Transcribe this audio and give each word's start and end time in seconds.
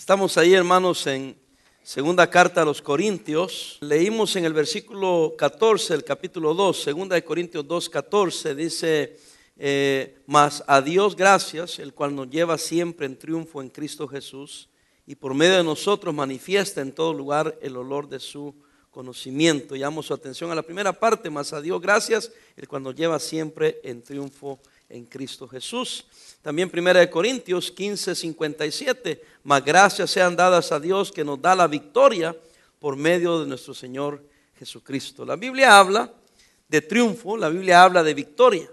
Estamos 0.00 0.38
ahí, 0.38 0.54
hermanos, 0.54 1.06
en 1.06 1.36
segunda 1.82 2.30
carta 2.30 2.62
a 2.62 2.64
los 2.64 2.80
Corintios. 2.80 3.76
Leímos 3.82 4.34
en 4.34 4.46
el 4.46 4.54
versículo 4.54 5.34
14, 5.36 5.92
el 5.92 6.04
capítulo 6.04 6.54
2, 6.54 6.82
segunda 6.84 7.16
de 7.16 7.22
Corintios 7.22 7.68
2, 7.68 7.90
14, 7.90 8.54
dice, 8.54 9.18
eh, 9.58 10.22
mas 10.26 10.64
a 10.66 10.80
Dios 10.80 11.14
gracias, 11.14 11.78
el 11.78 11.92
cual 11.92 12.14
nos 12.14 12.30
lleva 12.30 12.56
siempre 12.56 13.04
en 13.04 13.18
triunfo 13.18 13.60
en 13.60 13.68
Cristo 13.68 14.08
Jesús, 14.08 14.70
y 15.06 15.16
por 15.16 15.34
medio 15.34 15.58
de 15.58 15.64
nosotros 15.64 16.14
manifiesta 16.14 16.80
en 16.80 16.92
todo 16.92 17.12
lugar 17.12 17.58
el 17.60 17.76
olor 17.76 18.08
de 18.08 18.20
su 18.20 18.54
conocimiento. 18.90 19.74
Llamo 19.74 20.02
su 20.02 20.14
atención 20.14 20.50
a 20.50 20.54
la 20.54 20.62
primera 20.62 20.94
parte, 20.94 21.28
mas 21.28 21.52
a 21.52 21.60
Dios 21.60 21.78
gracias, 21.78 22.32
el 22.56 22.66
cual 22.66 22.84
nos 22.84 22.94
lleva 22.94 23.18
siempre 23.18 23.82
en 23.84 24.00
triunfo 24.00 24.60
en 24.90 25.06
Cristo 25.06 25.48
Jesús. 25.48 26.04
También 26.42 26.68
Primera 26.68 27.00
de 27.00 27.08
Corintios 27.08 27.70
15, 27.70 28.14
57, 28.14 29.22
mas 29.44 29.64
gracias 29.64 30.10
sean 30.10 30.36
dadas 30.36 30.72
a 30.72 30.80
Dios 30.80 31.10
que 31.12 31.24
nos 31.24 31.40
da 31.40 31.54
la 31.54 31.66
victoria 31.66 32.36
por 32.78 32.96
medio 32.96 33.40
de 33.40 33.46
nuestro 33.46 33.72
Señor 33.72 34.22
Jesucristo. 34.58 35.24
La 35.24 35.36
Biblia 35.36 35.78
habla 35.78 36.12
de 36.68 36.80
triunfo, 36.82 37.36
la 37.36 37.48
Biblia 37.48 37.82
habla 37.82 38.02
de 38.02 38.14
victoria. 38.14 38.70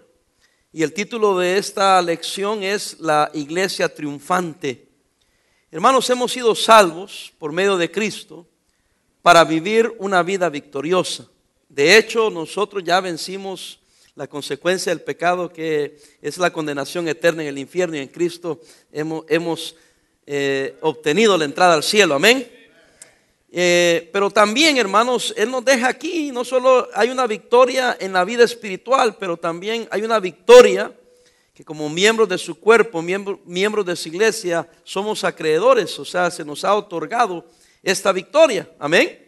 Y 0.74 0.84
el 0.84 0.94
título 0.94 1.38
de 1.38 1.58
esta 1.58 2.02
lección 2.02 2.64
es 2.64 3.00
La 3.00 3.32
iglesia 3.34 3.94
triunfante. 3.94 4.88
Hermanos, 5.72 6.10
hemos 6.10 6.32
sido 6.32 6.56
salvos 6.56 7.34
por 7.38 7.52
medio 7.52 7.78
de 7.78 7.92
Cristo 7.92 8.48
para 9.22 9.44
vivir 9.44 9.94
una 10.00 10.24
vida 10.24 10.50
victoriosa. 10.50 11.28
De 11.68 11.98
hecho, 11.98 12.30
nosotros 12.30 12.84
ya 12.84 13.02
vencimos 13.02 13.80
la 14.18 14.26
consecuencia 14.26 14.92
del 14.92 15.02
pecado 15.02 15.54
que 15.54 15.96
es 16.24 16.40
la 16.40 16.52
condenación 16.52 17.08
eterna 17.08 17.44
en 17.44 17.50
el 17.50 17.60
infierno 17.60 17.96
y 17.96 18.00
en 18.00 18.08
Cristo 18.08 18.60
hemos, 18.92 19.76
eh, 20.26 20.76
obtenido 20.82 21.38
la 21.38 21.46
entrada 21.46 21.76
al 21.76 21.84
cielo. 21.84 22.16
Amén. 22.16 22.52
Eh, 23.52 24.10
pero 24.12 24.32
también, 24.32 24.78
hermanos, 24.78 25.36
Él 25.38 25.52
nos 25.52 25.64
deja 25.64 25.88
aquí, 25.88 26.32
no 26.32 26.44
solo 26.44 26.90
hay 26.96 27.12
una 27.12 27.28
victoria 27.28 27.96
en 28.00 28.12
la 28.12 28.26
vida 28.26 28.44
espiritual, 28.44 29.16
pero 29.20 29.38
también 29.38 29.88
hay 29.92 30.02
una 30.02 30.20
victoria 30.20 30.92
que 31.54 31.64
como 31.64 31.88
miembros 31.88 32.28
de 32.28 32.40
su 32.40 32.60
cuerpo, 32.60 33.04
miembros 33.04 33.86
de 33.86 33.96
su 33.96 34.10
iglesia, 34.10 34.68
somos 34.84 35.24
acreedores, 35.24 35.98
o 36.00 36.06
sea, 36.06 36.32
se 36.32 36.44
nos 36.44 36.66
ha 36.66 36.74
otorgado 36.74 37.46
esta 37.84 38.12
victoria. 38.12 38.68
Amén. 38.80 39.28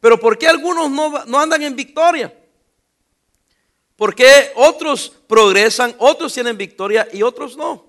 Pero 0.00 0.18
¿por 0.18 0.38
qué 0.38 0.48
algunos 0.48 0.90
no, 0.90 1.24
no 1.26 1.38
andan 1.38 1.62
en 1.62 1.76
victoria? 1.76 2.32
Porque 3.96 4.52
otros 4.54 5.12
progresan, 5.26 5.94
otros 5.98 6.32
tienen 6.32 6.56
victoria 6.56 7.08
y 7.12 7.22
otros 7.22 7.56
no. 7.56 7.86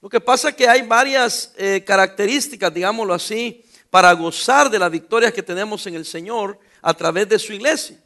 Lo 0.00 0.08
que 0.08 0.20
pasa 0.20 0.50
es 0.50 0.54
que 0.54 0.68
hay 0.68 0.82
varias 0.82 1.52
eh, 1.58 1.82
características, 1.84 2.72
digámoslo 2.72 3.12
así, 3.12 3.64
para 3.90 4.12
gozar 4.12 4.70
de 4.70 4.78
las 4.78 4.90
victorias 4.90 5.32
que 5.32 5.42
tenemos 5.42 5.86
en 5.86 5.94
el 5.94 6.06
Señor 6.06 6.58
a 6.80 6.94
través 6.94 7.28
de 7.28 7.38
su 7.38 7.52
iglesia. 7.52 8.00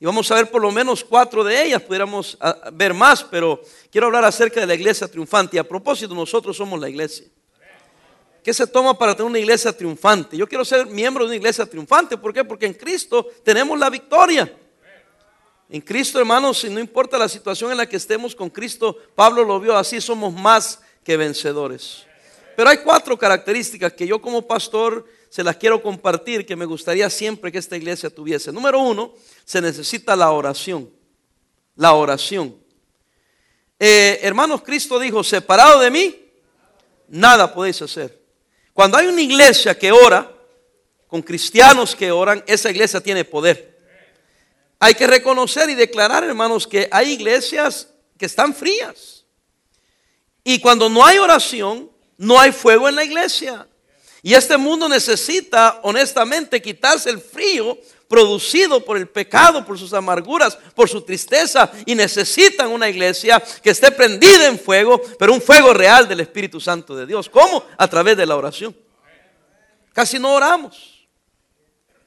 Y 0.00 0.06
vamos 0.06 0.30
a 0.30 0.34
ver 0.34 0.50
por 0.50 0.62
lo 0.62 0.72
menos 0.72 1.04
cuatro 1.04 1.44
de 1.44 1.62
ellas, 1.62 1.82
pudiéramos 1.82 2.38
ah, 2.40 2.70
ver 2.72 2.94
más, 2.94 3.22
pero 3.22 3.60
quiero 3.92 4.06
hablar 4.06 4.24
acerca 4.24 4.60
de 4.60 4.66
la 4.66 4.74
iglesia 4.74 5.06
triunfante. 5.06 5.56
Y 5.56 5.60
a 5.60 5.68
propósito, 5.68 6.14
nosotros 6.14 6.56
somos 6.56 6.80
la 6.80 6.88
iglesia. 6.88 7.26
¿Qué 8.42 8.54
se 8.54 8.66
toma 8.66 8.98
para 8.98 9.14
tener 9.14 9.28
una 9.28 9.38
iglesia 9.38 9.76
triunfante? 9.76 10.38
Yo 10.38 10.48
quiero 10.48 10.64
ser 10.64 10.86
miembro 10.86 11.24
de 11.24 11.28
una 11.28 11.36
iglesia 11.36 11.66
triunfante. 11.66 12.16
¿Por 12.16 12.32
qué? 12.32 12.42
Porque 12.42 12.64
en 12.64 12.72
Cristo 12.72 13.28
tenemos 13.44 13.78
la 13.78 13.90
victoria. 13.90 14.50
En 15.72 15.80
Cristo, 15.80 16.18
hermanos, 16.18 16.64
no 16.64 16.80
importa 16.80 17.16
la 17.16 17.28
situación 17.28 17.70
en 17.70 17.76
la 17.76 17.88
que 17.88 17.96
estemos 17.96 18.34
con 18.34 18.50
Cristo, 18.50 18.98
Pablo 19.14 19.44
lo 19.44 19.60
vio 19.60 19.76
así, 19.76 20.00
somos 20.00 20.34
más 20.34 20.80
que 21.04 21.16
vencedores. 21.16 22.04
Pero 22.56 22.70
hay 22.70 22.78
cuatro 22.78 23.16
características 23.16 23.92
que 23.92 24.04
yo 24.04 24.20
como 24.20 24.42
pastor 24.42 25.06
se 25.28 25.44
las 25.44 25.56
quiero 25.56 25.80
compartir, 25.80 26.44
que 26.44 26.56
me 26.56 26.64
gustaría 26.64 27.08
siempre 27.08 27.52
que 27.52 27.58
esta 27.58 27.76
iglesia 27.76 28.10
tuviese. 28.10 28.50
Número 28.50 28.80
uno, 28.80 29.14
se 29.44 29.60
necesita 29.60 30.16
la 30.16 30.32
oración. 30.32 30.90
La 31.76 31.92
oración. 31.92 32.56
Eh, 33.78 34.18
hermanos, 34.22 34.62
Cristo 34.62 34.98
dijo, 34.98 35.22
separado 35.22 35.78
de 35.78 35.90
mí, 35.90 36.32
nada 37.06 37.54
podéis 37.54 37.80
hacer. 37.80 38.20
Cuando 38.72 38.96
hay 38.96 39.06
una 39.06 39.22
iglesia 39.22 39.78
que 39.78 39.92
ora, 39.92 40.30
con 41.06 41.22
cristianos 41.22 41.94
que 41.94 42.10
oran, 42.10 42.42
esa 42.48 42.70
iglesia 42.70 43.00
tiene 43.00 43.24
poder. 43.24 43.70
Hay 44.80 44.94
que 44.94 45.06
reconocer 45.06 45.68
y 45.68 45.74
declarar, 45.74 46.24
hermanos, 46.24 46.66
que 46.66 46.88
hay 46.90 47.12
iglesias 47.12 47.88
que 48.18 48.24
están 48.24 48.54
frías. 48.54 49.26
Y 50.42 50.58
cuando 50.58 50.88
no 50.88 51.04
hay 51.04 51.18
oración, 51.18 51.90
no 52.16 52.40
hay 52.40 52.50
fuego 52.50 52.88
en 52.88 52.96
la 52.96 53.04
iglesia. 53.04 53.68
Y 54.22 54.32
este 54.32 54.56
mundo 54.56 54.88
necesita, 54.88 55.80
honestamente, 55.82 56.62
quitarse 56.62 57.10
el 57.10 57.20
frío 57.20 57.78
producido 58.08 58.84
por 58.84 58.96
el 58.96 59.06
pecado, 59.06 59.64
por 59.64 59.78
sus 59.78 59.92
amarguras, 59.92 60.56
por 60.74 60.88
su 60.88 61.02
tristeza. 61.02 61.70
Y 61.84 61.94
necesitan 61.94 62.70
una 62.70 62.88
iglesia 62.88 63.42
que 63.62 63.70
esté 63.70 63.92
prendida 63.92 64.46
en 64.46 64.58
fuego, 64.58 65.00
pero 65.18 65.34
un 65.34 65.42
fuego 65.42 65.74
real 65.74 66.08
del 66.08 66.20
Espíritu 66.20 66.58
Santo 66.58 66.96
de 66.96 67.04
Dios. 67.04 67.28
¿Cómo? 67.28 67.64
A 67.76 67.86
través 67.86 68.16
de 68.16 68.24
la 68.24 68.36
oración. 68.36 68.74
Casi 69.92 70.18
no 70.18 70.34
oramos. 70.34 71.06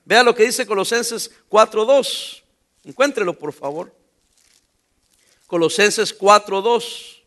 Vea 0.05 0.23
lo 0.23 0.33
que 0.33 0.43
dice 0.43 0.65
Colosenses 0.65 1.31
4.2. 1.49 2.42
Encuéntrelo, 2.83 3.37
por 3.37 3.53
favor. 3.53 3.93
Colosenses 5.47 6.17
4:2. 6.17 7.21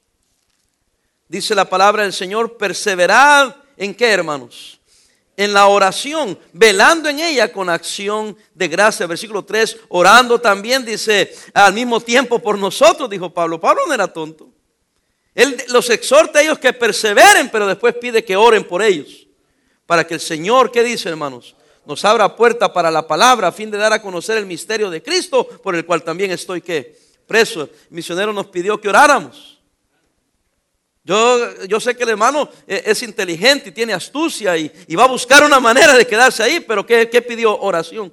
Dice 1.29 1.55
la 1.55 1.69
palabra 1.69 2.03
del 2.05 2.13
Señor, 2.13 2.57
perseverad 2.57 3.57
en 3.77 3.95
qué, 3.95 4.11
hermanos? 4.11 4.79
En 5.37 5.53
la 5.53 5.67
oración, 5.67 6.39
velando 6.53 7.09
en 7.09 7.19
ella 7.19 7.53
con 7.53 7.69
acción 7.69 8.37
de 8.55 8.69
gracia. 8.69 9.07
Versículo 9.07 9.45
3, 9.45 9.77
orando 9.89 10.41
también, 10.41 10.85
dice, 10.85 11.35
al 11.53 11.75
mismo 11.75 12.01
tiempo 12.01 12.39
por 12.39 12.59
nosotros, 12.59 13.11
dijo 13.11 13.35
Pablo. 13.35 13.61
Pablo 13.61 13.83
no 13.87 13.93
era 13.93 14.07
tonto. 14.11 14.49
Él 15.35 15.63
los 15.69 15.91
exhorta 15.91 16.39
a 16.39 16.43
ellos 16.43 16.59
que 16.59 16.73
perseveren, 16.73 17.51
pero 17.51 17.67
después 17.67 17.95
pide 18.01 18.25
que 18.25 18.37
oren 18.37 18.65
por 18.65 18.83
ellos. 18.83 19.27
Para 19.85 20.07
que 20.07 20.15
el 20.15 20.21
Señor, 20.21 20.73
¿qué 20.73 20.83
dice, 20.83 21.11
hermanos? 21.11 21.55
Nos 21.87 22.05
abra 22.05 22.35
puerta 22.35 22.73
para 22.73 22.91
la 22.91 23.07
palabra 23.07 23.49
a 23.49 23.53
fin 23.53 23.71
de 23.71 23.79
dar 23.79 23.93
a 23.93 24.03
conocer 24.03 24.37
el 24.37 24.47
misterio 24.47 24.91
de 24.91 25.03
Cristo, 25.03 25.47
por 25.47 25.75
el 25.75 25.87
cual 25.87 26.03
también 26.03 26.33
estoy 26.33 26.61
que 26.61 26.99
preso. 27.27 27.63
El 27.63 27.71
misionero 27.91 28.33
nos 28.33 28.47
pidió 28.49 28.81
que 28.81 28.89
oráramos. 28.89 29.61
Yo, 31.05 31.65
yo 31.67 31.79
sé 31.79 31.97
que 31.97 32.03
el 32.03 32.11
hermano 32.11 32.49
e, 32.67 32.83
es 32.87 33.01
inteligente 33.05 33.69
y 33.69 33.73
tiene 33.73 33.93
astucia 33.93 34.57
y, 34.57 34.97
va 34.97 35.05
a 35.05 35.09
buscar 35.09 35.45
una 35.45 35.61
manera 35.61 35.97
de 35.97 36.05
quedarse 36.05 36.43
ahí, 36.43 36.59
pero 36.59 36.85
¿qué, 36.85 37.07
pidió? 37.23 37.57
Oración. 37.57 38.13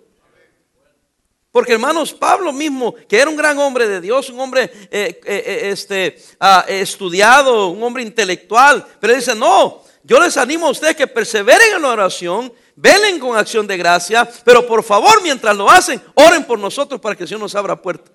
Porque 1.52 1.74
hermanos, 1.74 2.14
Pablo 2.14 2.54
mismo, 2.54 2.94
que 3.08 3.18
era 3.18 3.30
un 3.30 3.36
gran 3.36 3.58
hombre 3.58 3.88
de 3.88 4.02
Dios, 4.02 4.30
un 4.30 4.40
hombre 4.40 4.72
eh, 4.92 4.92
eh, 4.92 5.22
eh, 5.26 5.60
este, 5.72 6.18
ah, 6.40 6.66
estudiado, 6.68 7.70
un 7.70 7.82
hombre 7.82 8.04
intelectual, 8.04 8.86
pero 9.00 9.16
dice, 9.16 9.34
no, 9.34 9.84
yo 10.04 10.20
les 10.20 10.38
animo 10.38 10.68
a 10.68 10.72
ustedes 10.72 10.96
que 10.96 11.08
perseveren 11.08 11.76
en 11.76 11.82
la 11.82 11.90
oración, 11.90 12.54
velen 12.76 13.20
con 13.20 13.38
acción 13.38 13.68
de 13.68 13.78
gracia, 13.78 14.30
pero 14.44 14.66
por 14.66 14.84
favor, 14.84 15.22
mientras 15.22 15.56
lo 15.56 15.70
hacen, 15.70 16.02
oren 16.16 16.46
por 16.46 16.60
nosotros 16.60 17.00
para 17.00 17.16
que 17.16 17.24
el 17.24 17.30
Señor 17.30 17.42
nos 17.42 17.56
abra 17.56 17.82
puerta. 17.82 18.12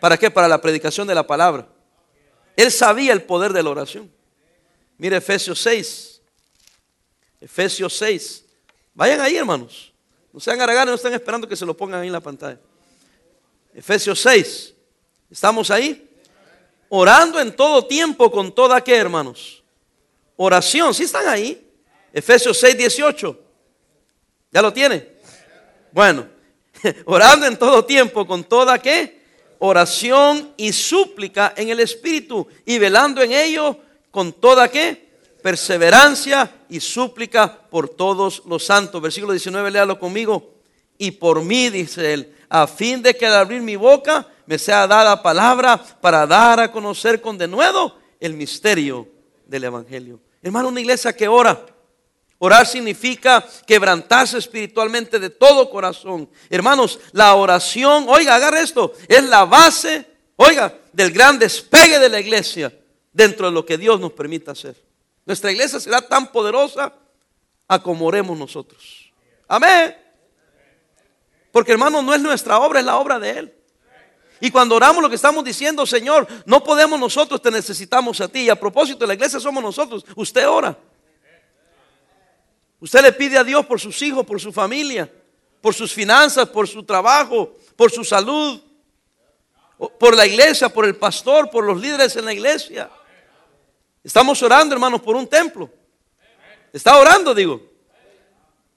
¿Para 0.00 0.16
qué? 0.16 0.30
Para 0.30 0.48
la 0.48 0.60
predicación 0.60 1.06
de 1.06 1.14
la 1.14 1.26
palabra. 1.26 1.68
Él 2.56 2.70
sabía 2.70 3.12
el 3.12 3.22
poder 3.22 3.52
de 3.52 3.62
la 3.62 3.70
oración. 3.70 4.10
Mire 4.98 5.16
Efesios 5.16 5.60
6. 5.60 6.20
Efesios 7.40 7.96
6. 7.96 8.44
Vayan 8.94 9.20
ahí, 9.20 9.36
hermanos. 9.36 9.92
No 10.32 10.40
sean 10.40 10.60
haraganes, 10.60 10.90
no 10.90 10.94
están 10.94 11.12
esperando 11.12 11.48
que 11.48 11.56
se 11.56 11.66
lo 11.66 11.76
pongan 11.76 12.00
ahí 12.00 12.06
en 12.06 12.12
la 12.12 12.20
pantalla. 12.20 12.58
Efesios 13.74 14.20
6. 14.20 14.74
¿Estamos 15.30 15.70
ahí? 15.70 16.08
Orando 16.88 17.40
en 17.40 17.54
todo 17.54 17.86
tiempo 17.86 18.30
con 18.30 18.52
toda 18.52 18.82
qué, 18.82 18.96
hermanos? 18.96 19.62
Oración. 20.36 20.92
¿Sí 20.92 21.04
están 21.04 21.28
ahí? 21.28 21.69
Efesios 22.12 22.58
6, 22.58 22.76
18. 22.76 23.40
¿Ya 24.52 24.62
lo 24.62 24.72
tiene? 24.72 25.08
Bueno, 25.92 26.26
orando 27.04 27.46
en 27.46 27.56
todo 27.56 27.84
tiempo, 27.84 28.26
con 28.26 28.44
toda 28.44 28.80
qué? 28.80 29.20
Oración 29.58 30.54
y 30.56 30.72
súplica 30.72 31.52
en 31.56 31.68
el 31.68 31.80
Espíritu 31.80 32.46
y 32.64 32.78
velando 32.78 33.22
en 33.22 33.32
ello 33.32 33.76
con 34.10 34.32
toda 34.32 34.68
qué? 34.68 35.10
Perseverancia 35.42 36.64
y 36.68 36.80
súplica 36.80 37.60
por 37.68 37.88
todos 37.88 38.42
los 38.46 38.64
santos. 38.64 39.00
Versículo 39.00 39.32
19, 39.32 39.70
léalo 39.70 39.98
conmigo. 39.98 40.54
Y 40.98 41.12
por 41.12 41.42
mí, 41.42 41.70
dice 41.70 42.12
él, 42.12 42.34
a 42.48 42.66
fin 42.66 43.02
de 43.02 43.16
que 43.16 43.26
al 43.26 43.34
abrir 43.34 43.62
mi 43.62 43.76
boca 43.76 44.26
me 44.46 44.58
sea 44.58 44.86
dada 44.86 45.22
palabra 45.22 45.78
para 46.00 46.26
dar 46.26 46.60
a 46.60 46.72
conocer 46.72 47.20
con 47.20 47.38
denuedo 47.38 47.96
el 48.18 48.34
misterio 48.34 49.08
del 49.46 49.64
Evangelio. 49.64 50.20
Hermano, 50.42 50.68
una 50.68 50.80
iglesia 50.80 51.14
que 51.14 51.28
ora 51.28 51.64
Orar 52.42 52.66
significa 52.66 53.46
quebrantarse 53.66 54.38
espiritualmente 54.38 55.18
de 55.18 55.28
todo 55.28 55.68
corazón. 55.68 56.26
Hermanos, 56.48 56.98
la 57.12 57.34
oración, 57.34 58.06
oiga, 58.08 58.34
agarre 58.34 58.62
esto, 58.62 58.94
es 59.08 59.22
la 59.24 59.44
base, 59.44 60.06
oiga, 60.36 60.74
del 60.90 61.12
gran 61.12 61.38
despegue 61.38 61.98
de 61.98 62.08
la 62.08 62.18
iglesia 62.18 62.72
dentro 63.12 63.48
de 63.48 63.52
lo 63.52 63.66
que 63.66 63.76
Dios 63.76 64.00
nos 64.00 64.12
permita 64.12 64.52
hacer. 64.52 64.74
Nuestra 65.26 65.52
iglesia 65.52 65.78
será 65.80 66.00
tan 66.00 66.32
poderosa 66.32 66.94
a 67.68 67.82
como 67.82 68.06
oremos 68.06 68.38
nosotros. 68.38 69.12
Amén. 69.46 69.94
Porque 71.52 71.72
hermano, 71.72 72.00
no 72.00 72.14
es 72.14 72.22
nuestra 72.22 72.58
obra, 72.58 72.80
es 72.80 72.86
la 72.86 72.96
obra 72.96 73.18
de 73.18 73.30
Él. 73.32 73.54
Y 74.40 74.50
cuando 74.50 74.76
oramos 74.76 75.02
lo 75.02 75.10
que 75.10 75.16
estamos 75.16 75.44
diciendo, 75.44 75.84
Señor, 75.84 76.26
no 76.46 76.64
podemos 76.64 76.98
nosotros, 76.98 77.42
te 77.42 77.50
necesitamos 77.50 78.18
a 78.22 78.28
ti. 78.28 78.44
Y 78.44 78.48
a 78.48 78.58
propósito, 78.58 79.06
la 79.06 79.12
iglesia 79.12 79.38
somos 79.40 79.62
nosotros. 79.62 80.06
Usted 80.16 80.48
ora. 80.48 80.78
Usted 82.80 83.02
le 83.02 83.12
pide 83.12 83.36
a 83.38 83.44
Dios 83.44 83.66
por 83.66 83.78
sus 83.78 84.00
hijos, 84.02 84.24
por 84.24 84.40
su 84.40 84.52
familia, 84.52 85.10
por 85.60 85.74
sus 85.74 85.92
finanzas, 85.92 86.48
por 86.48 86.66
su 86.66 86.82
trabajo, 86.82 87.54
por 87.76 87.90
su 87.90 88.04
salud, 88.04 88.60
por 89.98 90.16
la 90.16 90.26
iglesia, 90.26 90.68
por 90.68 90.86
el 90.86 90.96
pastor, 90.96 91.50
por 91.50 91.64
los 91.64 91.80
líderes 91.80 92.16
en 92.16 92.24
la 92.24 92.32
iglesia. 92.32 92.90
Estamos 94.02 94.42
orando, 94.42 94.74
hermanos, 94.74 95.00
por 95.02 95.14
un 95.14 95.26
templo. 95.26 95.70
Está 96.72 96.96
orando, 96.96 97.34
digo. 97.34 97.60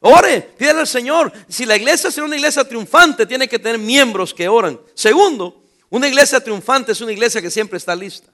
Ore, 0.01 0.41
pídele 0.41 0.81
al 0.81 0.87
Señor. 0.87 1.31
Si 1.47 1.65
la 1.65 1.77
iglesia 1.77 2.09
es 2.09 2.17
una 2.17 2.35
iglesia 2.35 2.67
triunfante, 2.67 3.25
tiene 3.25 3.47
que 3.47 3.57
tener 3.57 3.79
miembros 3.79 4.33
que 4.33 4.49
oran. 4.49 4.77
Segundo, 4.93 5.63
una 5.89 6.09
iglesia 6.09 6.41
triunfante 6.41 6.91
es 6.91 6.99
una 6.99 7.13
iglesia 7.13 7.41
que 7.41 7.49
siempre 7.49 7.77
está 7.77 7.95
lista. 7.95 8.32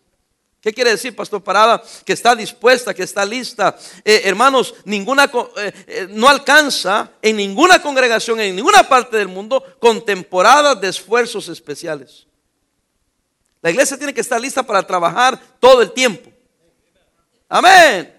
¿Qué 0.62 0.74
quiere 0.74 0.92
decir, 0.92 1.16
Pastor 1.16 1.42
Parada? 1.42 1.82
Que 2.04 2.14
está 2.14 2.36
dispuesta, 2.36 2.94
que 2.94 3.04
está 3.04 3.24
lista. 3.24 3.78
Eh, 4.04 4.24
hermanos, 4.26 4.76
ninguna, 4.84 5.32
eh, 5.58 5.74
eh, 5.88 6.08
no 6.10 6.28
alcanza 6.28 7.12
en 7.22 7.38
ninguna 7.38 7.82
congregación, 7.82 8.42
en 8.42 8.56
ninguna 8.58 8.84
parte 8.84 9.16
del 9.16 9.30
mundo, 9.30 9.64
con 9.80 10.04
temporadas 10.04 10.80
de 10.82 10.90
esfuerzos 10.90 11.48
especiales. 11.48 12.28
La 13.62 13.70
iglesia 13.70 13.98
tiene 13.98 14.14
que 14.14 14.20
estar 14.22 14.40
lista 14.40 14.64
para 14.64 14.86
trabajar 14.86 15.40
todo 15.62 15.82
el 15.82 15.92
tiempo. 15.92 16.30
Amén. 17.48 18.14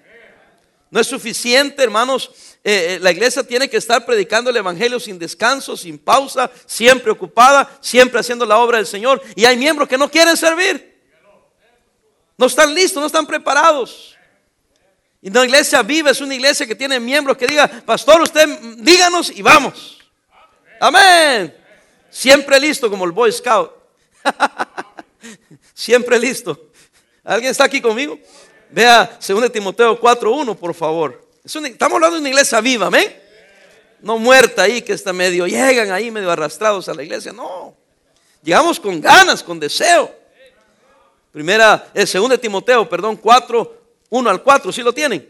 No 0.90 0.98
es 0.98 1.06
suficiente, 1.06 1.82
hermanos. 1.82 2.30
la 2.64 3.10
iglesia 3.10 3.42
tiene 3.42 3.68
que 3.68 3.76
estar 3.76 4.04
predicando 4.04 4.50
el 4.50 4.56
Evangelio 4.56 4.98
sin 4.98 5.18
descanso, 5.18 5.76
sin 5.76 5.98
pausa, 5.98 6.50
siempre 6.66 7.10
ocupada, 7.10 7.78
siempre 7.80 8.18
haciendo 8.18 8.44
la 8.44 8.58
obra 8.58 8.78
del 8.78 8.86
Señor. 8.86 9.22
Y 9.36 9.44
hay 9.44 9.56
miembros 9.56 9.88
que 9.88 9.96
no 9.96 10.10
quieren 10.10 10.36
servir. 10.36 10.89
No 12.40 12.46
están 12.46 12.74
listos, 12.74 12.98
no 12.98 13.06
están 13.06 13.26
preparados. 13.26 14.16
Y 15.20 15.28
una 15.28 15.44
iglesia 15.44 15.82
viva 15.82 16.10
es 16.10 16.22
una 16.22 16.34
iglesia 16.34 16.66
que 16.66 16.74
tiene 16.74 16.98
miembros 16.98 17.36
que 17.36 17.46
diga, 17.46 17.68
pastor, 17.84 18.22
usted 18.22 18.48
díganos 18.78 19.30
y 19.30 19.42
vamos. 19.42 19.98
Amén. 20.80 21.54
Siempre 22.08 22.58
listo 22.58 22.88
como 22.88 23.04
el 23.04 23.12
Boy 23.12 23.30
Scout. 23.30 23.70
Siempre 25.74 26.18
listo. 26.18 26.70
¿Alguien 27.24 27.50
está 27.50 27.64
aquí 27.64 27.78
conmigo? 27.78 28.18
Vea 28.70 29.18
2 29.20 29.52
Timoteo 29.52 30.00
4.1, 30.00 30.56
por 30.56 30.72
favor. 30.72 31.28
estamos 31.44 31.96
hablando 31.96 32.14
de 32.14 32.20
una 32.20 32.30
iglesia 32.30 32.62
viva, 32.62 32.86
amén. 32.86 33.20
No 34.00 34.16
muerta 34.16 34.62
ahí, 34.62 34.80
que 34.80 34.94
está 34.94 35.12
medio, 35.12 35.46
llegan 35.46 35.92
ahí 35.92 36.10
medio 36.10 36.30
arrastrados 36.30 36.88
a 36.88 36.94
la 36.94 37.02
iglesia. 37.02 37.34
No. 37.34 37.76
Llegamos 38.42 38.80
con 38.80 38.98
ganas, 38.98 39.42
con 39.42 39.60
deseo. 39.60 40.19
Primera, 41.32 41.90
el 41.94 42.06
segundo 42.06 42.34
de 42.34 42.42
Timoteo, 42.42 42.88
perdón, 42.88 43.16
4, 43.16 43.76
1 44.10 44.30
al 44.30 44.42
4, 44.42 44.72
¿sí 44.72 44.82
lo 44.82 44.92
tienen? 44.92 45.28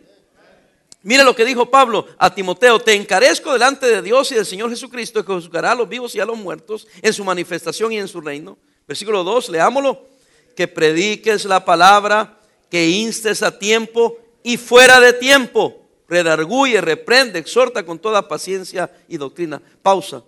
Mire 1.03 1.25
lo 1.25 1.35
que 1.35 1.45
dijo 1.45 1.71
Pablo 1.71 2.07
a 2.19 2.35
Timoteo, 2.35 2.79
te 2.79 2.95
encarezco 2.95 3.53
delante 3.53 3.87
de 3.87 4.03
Dios 4.03 4.31
y 4.33 4.35
del 4.35 4.45
Señor 4.45 4.69
Jesucristo 4.71 5.25
que 5.25 5.33
juzgará 5.33 5.73
a 5.73 5.75
los 5.75 5.89
vivos 5.89 6.15
y 6.15 6.21
a 6.21 6.27
los 6.27 6.37
muertos 6.37 6.87
en 7.01 7.13
su 7.13 7.25
manifestación 7.25 7.93
y 7.93 7.99
en 7.99 8.09
su 8.09 8.21
reino. 8.21 8.59
Versículo 8.87 9.25
2, 9.25 9.49
leámoslo, 9.49 10.07
que 10.55 10.69
prediques 10.69 11.47
la 11.47 11.65
palabra, 11.65 12.39
que 12.71 12.89
instes 12.89 13.43
a 13.43 13.59
tiempo 13.59 14.19
y 14.43 14.57
fuera 14.57 15.01
de 15.01 15.15
tiempo, 15.15 15.87
redarguye, 16.09 16.81
reprende, 16.81 17.39
exhorta 17.39 17.85
con 17.85 17.99
toda 17.99 18.29
paciencia 18.29 18.91
y 19.09 19.17
doctrina. 19.17 19.63
Pausa. 19.83 20.23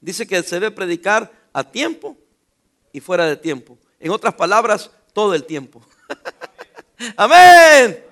Dice 0.00 0.26
que 0.26 0.42
se 0.42 0.56
debe 0.60 0.70
predicar 0.70 1.32
a 1.52 1.64
tiempo 1.64 2.16
y 2.92 3.00
fuera 3.00 3.26
de 3.26 3.36
tiempo. 3.36 3.78
En 4.00 4.10
otras 4.10 4.34
palabras, 4.34 4.90
todo 5.12 5.34
el 5.34 5.44
tiempo. 5.44 5.82
Amén. 7.16 8.04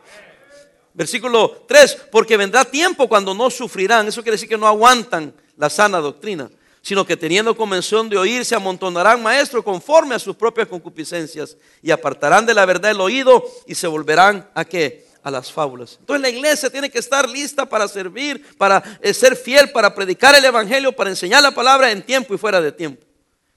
Versículo 0.95 1.65
3, 1.69 2.09
porque 2.11 2.37
vendrá 2.37 2.65
tiempo 2.65 3.09
cuando 3.09 3.35
no 3.35 3.51
sufrirán. 3.51 4.09
Eso 4.09 4.23
quiere 4.23 4.37
decir 4.37 4.49
que 4.49 4.57
no 4.57 4.67
aguantan 4.67 5.35
la 5.57 5.69
sana 5.69 5.99
doctrina, 5.99 6.51
sino 6.81 7.05
que 7.05 7.17
teniendo 7.17 7.57
convención 7.57 8.09
de 8.09 8.17
oír, 8.17 8.45
se 8.45 8.55
amontonarán 8.55 9.23
maestros 9.23 9.63
conforme 9.63 10.15
a 10.15 10.19
sus 10.19 10.37
propias 10.37 10.69
concupiscencias 10.69 11.57
y 11.83 11.91
apartarán 11.91 12.47
de 12.47 12.55
la 12.55 12.65
verdad 12.65 12.93
el 12.93 13.01
oído 13.01 13.45
y 13.67 13.75
se 13.75 13.87
volverán 13.87 14.49
a 14.55 14.65
qué? 14.65 15.07
A 15.23 15.31
las 15.31 15.53
fábulas. 15.53 15.99
Entonces 16.01 16.23
la 16.23 16.31
iglesia 16.31 16.71
tiene 16.71 16.89
que 16.89 16.99
estar 16.99 17.29
lista 17.29 17.67
para 17.67 17.89
servir, 17.89 18.57
para 18.57 18.83
eh, 19.03 19.13
ser 19.13 19.37
fiel, 19.37 19.71
para 19.73 19.95
predicar 19.95 20.35
el 20.35 20.45
evangelio, 20.45 20.93
para 20.93 21.11
enseñar 21.11 21.43
la 21.43 21.51
palabra 21.51 21.91
en 21.91 22.03
tiempo 22.03 22.35
y 22.35 22.39
fuera 22.39 22.61
de 22.61 22.73
tiempo. 22.73 23.05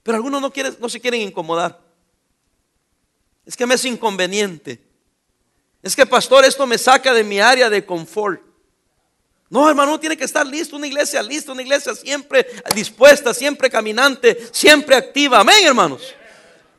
Pero 0.02 0.16
algunos 0.16 0.42
no, 0.42 0.52
quieren, 0.52 0.76
no 0.78 0.88
se 0.88 1.00
quieren 1.00 1.22
incomodar. 1.22 1.89
Es 3.50 3.56
que 3.56 3.66
me 3.66 3.74
es 3.74 3.84
inconveniente. 3.84 4.80
Es 5.82 5.96
que, 5.96 6.06
pastor, 6.06 6.44
esto 6.44 6.68
me 6.68 6.78
saca 6.78 7.12
de 7.12 7.24
mi 7.24 7.40
área 7.40 7.68
de 7.68 7.84
confort. 7.84 8.40
No, 9.48 9.68
hermano, 9.68 9.98
tiene 9.98 10.16
que 10.16 10.22
estar 10.22 10.46
listo, 10.46 10.76
una 10.76 10.86
iglesia 10.86 11.20
lista, 11.20 11.50
una 11.50 11.62
iglesia 11.62 11.92
siempre 11.96 12.46
dispuesta, 12.76 13.34
siempre 13.34 13.68
caminante, 13.68 14.38
siempre 14.52 14.94
activa. 14.94 15.40
Amén, 15.40 15.66
hermanos. 15.66 16.14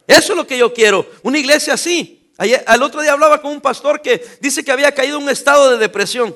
Eso 0.08 0.32
es 0.32 0.38
lo 0.38 0.48
que 0.48 0.58
yo 0.58 0.74
quiero, 0.74 1.06
una 1.24 1.40
iglesia 1.40 1.74
así. 1.74 2.32
Ayer, 2.38 2.64
al 2.66 2.82
otro 2.84 3.02
día 3.02 3.12
hablaba 3.12 3.42
con 3.42 3.52
un 3.52 3.60
pastor 3.60 4.02
que 4.02 4.26
dice 4.40 4.64
que 4.64 4.72
había 4.72 4.94
caído 4.94 5.18
en 5.18 5.24
un 5.24 5.30
estado 5.30 5.72
de 5.72 5.78
depresión 5.78 6.34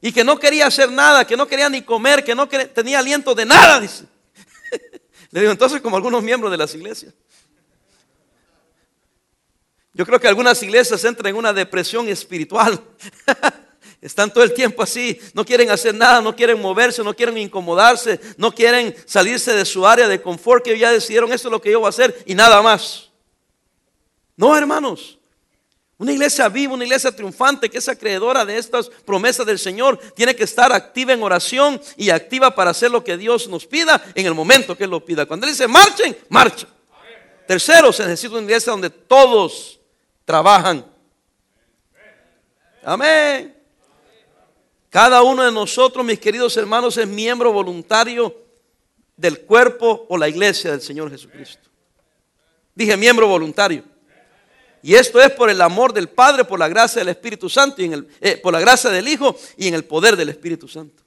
y 0.00 0.12
que 0.12 0.24
no 0.24 0.38
quería 0.38 0.66
hacer 0.66 0.90
nada, 0.90 1.26
que 1.26 1.36
no 1.36 1.46
quería 1.46 1.68
ni 1.68 1.82
comer, 1.82 2.24
que 2.24 2.34
no 2.34 2.48
tenía 2.48 3.00
aliento 3.00 3.34
de 3.34 3.44
nada. 3.44 3.80
Le 5.30 5.40
digo, 5.40 5.52
entonces 5.52 5.82
como 5.82 5.96
algunos 5.96 6.22
miembros 6.22 6.50
de 6.50 6.56
las 6.56 6.74
iglesias. 6.74 7.12
Yo 9.96 10.04
creo 10.04 10.20
que 10.20 10.28
algunas 10.28 10.62
iglesias 10.62 11.02
entran 11.04 11.30
en 11.30 11.38
una 11.38 11.54
depresión 11.54 12.06
espiritual. 12.08 12.78
Están 14.02 14.30
todo 14.30 14.44
el 14.44 14.52
tiempo 14.52 14.82
así, 14.82 15.18
no 15.32 15.42
quieren 15.42 15.70
hacer 15.70 15.94
nada, 15.94 16.20
no 16.20 16.36
quieren 16.36 16.60
moverse, 16.60 17.02
no 17.02 17.16
quieren 17.16 17.38
incomodarse, 17.38 18.20
no 18.36 18.54
quieren 18.54 18.94
salirse 19.06 19.54
de 19.54 19.64
su 19.64 19.86
área 19.86 20.06
de 20.06 20.20
confort 20.20 20.62
que 20.62 20.78
ya 20.78 20.92
decidieron 20.92 21.32
esto 21.32 21.48
es 21.48 21.52
lo 21.52 21.62
que 21.62 21.70
yo 21.70 21.80
voy 21.80 21.86
a 21.86 21.88
hacer 21.88 22.22
y 22.26 22.34
nada 22.34 22.60
más. 22.60 23.08
No, 24.36 24.54
hermanos. 24.54 25.18
Una 25.96 26.12
iglesia 26.12 26.46
viva, 26.50 26.74
una 26.74 26.84
iglesia 26.84 27.10
triunfante 27.10 27.70
que 27.70 27.78
es 27.78 27.88
acreedora 27.88 28.44
de 28.44 28.58
estas 28.58 28.90
promesas 29.06 29.46
del 29.46 29.58
Señor, 29.58 29.98
tiene 30.14 30.36
que 30.36 30.44
estar 30.44 30.70
activa 30.72 31.14
en 31.14 31.22
oración 31.22 31.80
y 31.96 32.10
activa 32.10 32.54
para 32.54 32.72
hacer 32.72 32.90
lo 32.90 33.02
que 33.02 33.16
Dios 33.16 33.48
nos 33.48 33.64
pida 33.64 34.04
en 34.14 34.26
el 34.26 34.34
momento 34.34 34.76
que 34.76 34.84
Él 34.84 34.90
lo 34.90 35.02
pida. 35.02 35.24
Cuando 35.24 35.46
Él 35.46 35.54
dice 35.54 35.66
marchen, 35.66 36.14
marcha. 36.28 36.68
Tercero, 37.46 37.94
se 37.94 38.04
necesita 38.04 38.34
una 38.34 38.42
iglesia 38.42 38.72
donde 38.72 38.90
todos 38.90 39.75
trabajan. 40.26 40.84
Amén. 42.84 43.56
Cada 44.90 45.22
uno 45.22 45.42
de 45.42 45.52
nosotros, 45.52 46.04
mis 46.04 46.18
queridos 46.18 46.54
hermanos, 46.56 46.96
es 46.98 47.06
miembro 47.06 47.52
voluntario 47.52 48.36
del 49.16 49.40
cuerpo 49.40 50.04
o 50.08 50.18
la 50.18 50.28
iglesia 50.28 50.72
del 50.72 50.82
Señor 50.82 51.10
Jesucristo. 51.10 51.70
Dije 52.74 52.96
miembro 52.96 53.26
voluntario. 53.26 53.82
Y 54.82 54.94
esto 54.94 55.20
es 55.20 55.30
por 55.30 55.48
el 55.48 55.60
amor 55.62 55.92
del 55.92 56.08
Padre, 56.08 56.44
por 56.44 56.58
la 56.58 56.68
gracia 56.68 57.00
del 57.00 57.08
Espíritu 57.08 57.48
Santo, 57.48 57.80
y 57.82 57.86
en 57.86 57.92
el, 57.94 58.08
eh, 58.20 58.36
por 58.36 58.52
la 58.52 58.60
gracia 58.60 58.90
del 58.90 59.08
Hijo 59.08 59.36
y 59.56 59.68
en 59.68 59.74
el 59.74 59.84
poder 59.84 60.16
del 60.16 60.28
Espíritu 60.28 60.68
Santo. 60.68 61.02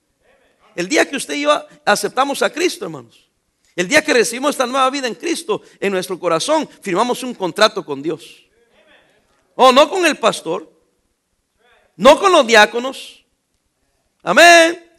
El 0.76 0.90
día 0.90 1.10
que 1.10 1.16
usted 1.16 1.36
y 1.36 1.42
yo 1.42 1.66
aceptamos 1.86 2.42
a 2.42 2.52
Cristo, 2.52 2.86
hermanos, 2.86 3.30
el 3.76 3.88
día 3.88 4.04
que 4.04 4.14
recibimos 4.14 4.52
esta 4.52 4.66
nueva 4.66 4.90
vida 4.90 5.08
en 5.08 5.16
Cristo, 5.16 5.62
en 5.80 5.92
nuestro 5.92 6.20
corazón, 6.20 6.68
firmamos 6.82 7.24
un 7.24 7.34
contrato 7.34 7.86
con 7.86 8.02
Dios. 8.02 8.49
Oh, 9.62 9.74
no 9.74 9.90
con 9.90 10.06
el 10.06 10.16
pastor, 10.16 10.72
no 11.98 12.18
con 12.18 12.32
los 12.32 12.48
diáconos. 12.48 13.26
Amén. 14.24 14.90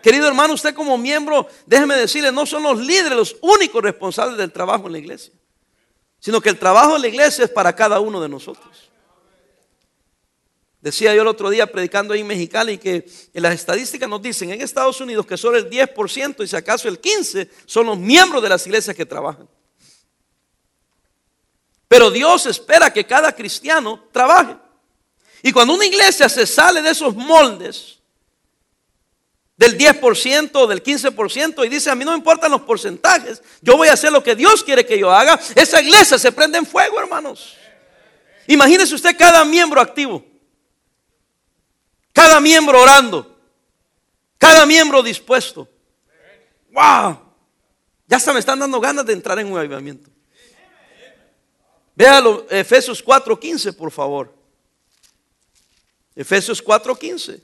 Querido 0.00 0.28
hermano, 0.28 0.54
usted 0.54 0.76
como 0.76 0.96
miembro, 0.96 1.48
déjeme 1.66 1.96
decirle, 1.96 2.30
no 2.30 2.46
son 2.46 2.62
los 2.62 2.78
líderes 2.78 3.18
los 3.18 3.36
únicos 3.40 3.82
responsables 3.82 4.38
del 4.38 4.52
trabajo 4.52 4.86
en 4.86 4.92
la 4.92 4.98
iglesia, 4.98 5.32
sino 6.20 6.40
que 6.40 6.50
el 6.50 6.56
trabajo 6.56 6.94
en 6.94 7.02
la 7.02 7.08
iglesia 7.08 7.46
es 7.46 7.50
para 7.50 7.74
cada 7.74 7.98
uno 7.98 8.20
de 8.20 8.28
nosotros. 8.28 8.92
Decía 10.80 11.12
yo 11.12 11.22
el 11.22 11.28
otro 11.28 11.50
día 11.50 11.66
predicando 11.66 12.14
ahí 12.14 12.20
en 12.20 12.28
Mexicali 12.28 12.78
que 12.78 13.10
en 13.34 13.42
las 13.42 13.54
estadísticas 13.54 14.08
nos 14.08 14.22
dicen 14.22 14.52
en 14.52 14.60
Estados 14.60 15.00
Unidos 15.00 15.26
que 15.26 15.36
solo 15.36 15.58
el 15.58 15.68
10% 15.68 16.44
y 16.44 16.46
si 16.46 16.54
acaso 16.54 16.86
el 16.86 17.00
15% 17.00 17.48
son 17.66 17.86
los 17.86 17.98
miembros 17.98 18.40
de 18.40 18.50
las 18.50 18.64
iglesias 18.68 18.94
que 18.94 19.04
trabajan. 19.04 19.48
Pero 21.88 22.10
Dios 22.10 22.46
espera 22.46 22.92
que 22.92 23.06
cada 23.06 23.32
cristiano 23.32 24.08
trabaje. 24.12 24.56
Y 25.42 25.52
cuando 25.52 25.74
una 25.74 25.86
iglesia 25.86 26.28
se 26.28 26.46
sale 26.46 26.82
de 26.82 26.90
esos 26.90 27.14
moldes, 27.14 27.98
del 29.56 29.78
10%, 29.78 30.66
del 30.66 30.82
15%, 30.82 31.64
y 31.64 31.68
dice, 31.68 31.90
a 31.90 31.94
mí 31.94 32.04
no 32.04 32.10
me 32.10 32.18
importan 32.18 32.50
los 32.50 32.62
porcentajes, 32.62 33.42
yo 33.62 33.76
voy 33.76 33.88
a 33.88 33.94
hacer 33.94 34.12
lo 34.12 34.22
que 34.22 34.34
Dios 34.34 34.62
quiere 34.62 34.84
que 34.84 34.98
yo 34.98 35.10
haga, 35.10 35.38
esa 35.54 35.80
iglesia 35.80 36.18
se 36.18 36.32
prende 36.32 36.58
en 36.58 36.66
fuego, 36.66 37.00
hermanos. 37.00 37.56
Imagínese 38.48 38.94
usted 38.94 39.16
cada 39.16 39.44
miembro 39.44 39.80
activo. 39.80 40.24
cada 42.12 42.40
miembro 42.40 42.80
orando, 42.80 43.38
cada 44.38 44.64
miembro 44.64 45.02
dispuesto. 45.02 45.68
¡Wow! 46.72 47.18
Ya 48.06 48.16
hasta 48.16 48.32
me 48.32 48.40
están 48.40 48.58
dando 48.58 48.80
ganas 48.80 49.04
de 49.04 49.12
entrar 49.12 49.38
en 49.38 49.52
un 49.52 49.58
avivamiento. 49.58 50.10
Véalo, 51.96 52.46
Efesios 52.50 53.02
4:15, 53.02 53.72
por 53.72 53.90
favor. 53.90 54.32
Efesios 56.14 56.62
4:15. 56.62 57.40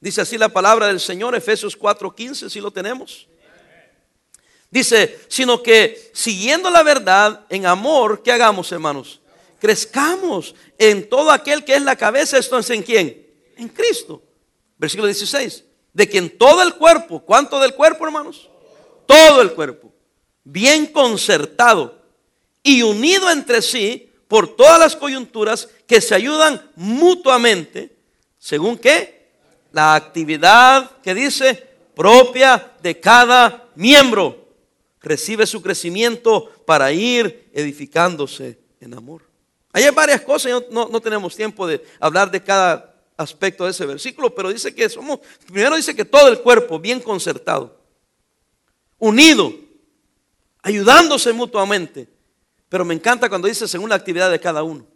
Dice 0.00 0.22
así 0.22 0.38
la 0.38 0.48
palabra 0.48 0.88
del 0.88 0.98
Señor, 0.98 1.34
Efesios 1.34 1.78
4:15, 1.78 2.48
si 2.48 2.60
lo 2.60 2.70
tenemos. 2.70 3.28
Dice, 4.70 5.20
sino 5.28 5.62
que 5.62 6.10
siguiendo 6.14 6.70
la 6.70 6.82
verdad 6.82 7.44
en 7.50 7.66
amor, 7.66 8.22
¿qué 8.22 8.32
hagamos, 8.32 8.72
hermanos? 8.72 9.20
Crezcamos 9.60 10.54
en 10.78 11.08
todo 11.10 11.30
aquel 11.30 11.62
que 11.62 11.74
es 11.74 11.82
la 11.82 11.94
cabeza, 11.94 12.38
esto 12.38 12.58
es 12.58 12.70
en 12.70 12.82
quién? 12.82 13.26
En 13.56 13.68
Cristo. 13.68 14.22
Versículo 14.78 15.06
16. 15.06 15.64
De 15.92 16.08
quien 16.08 16.38
todo 16.38 16.62
el 16.62 16.74
cuerpo, 16.74 17.20
¿cuánto 17.20 17.60
del 17.60 17.74
cuerpo, 17.74 18.06
hermanos? 18.06 18.48
Todo 19.06 19.42
el 19.42 19.52
cuerpo, 19.52 19.91
bien 20.44 20.86
concertado 20.86 22.00
y 22.62 22.82
unido 22.82 23.30
entre 23.30 23.62
sí 23.62 24.10
por 24.28 24.56
todas 24.56 24.78
las 24.78 24.96
coyunturas 24.96 25.68
que 25.86 26.00
se 26.00 26.14
ayudan 26.14 26.70
mutuamente, 26.74 27.94
según 28.38 28.78
qué? 28.78 29.30
La 29.72 29.94
actividad 29.94 30.90
que 31.02 31.14
dice 31.14 31.68
propia 31.94 32.72
de 32.82 32.98
cada 32.98 33.68
miembro 33.74 34.48
recibe 35.00 35.46
su 35.46 35.60
crecimiento 35.60 36.50
para 36.64 36.92
ir 36.92 37.50
edificándose 37.52 38.58
en 38.80 38.94
amor. 38.94 39.22
Hay 39.72 39.88
varias 39.90 40.20
cosas, 40.20 40.64
no, 40.70 40.88
no, 40.88 41.00
tenemos 41.00 41.34
tiempo 41.34 41.66
de 41.66 41.82
hablar 41.98 42.30
de 42.30 42.42
cada 42.42 42.94
aspecto 43.16 43.64
de 43.64 43.70
ese 43.70 43.86
versículo, 43.86 44.34
pero 44.34 44.52
dice 44.52 44.74
que 44.74 44.88
somos, 44.88 45.20
primero 45.46 45.76
dice 45.76 45.94
que 45.94 46.04
todo 46.04 46.28
el 46.28 46.40
cuerpo 46.40 46.78
bien 46.78 47.00
concertado, 47.00 47.78
unido, 48.98 49.52
ayudándose 50.62 51.32
mutuamente. 51.32 52.08
Pero 52.68 52.84
me 52.84 52.94
encanta 52.94 53.28
cuando 53.28 53.48
dice 53.48 53.68
según 53.68 53.90
la 53.90 53.96
actividad 53.96 54.30
de 54.30 54.40
cada 54.40 54.62
uno, 54.62 54.86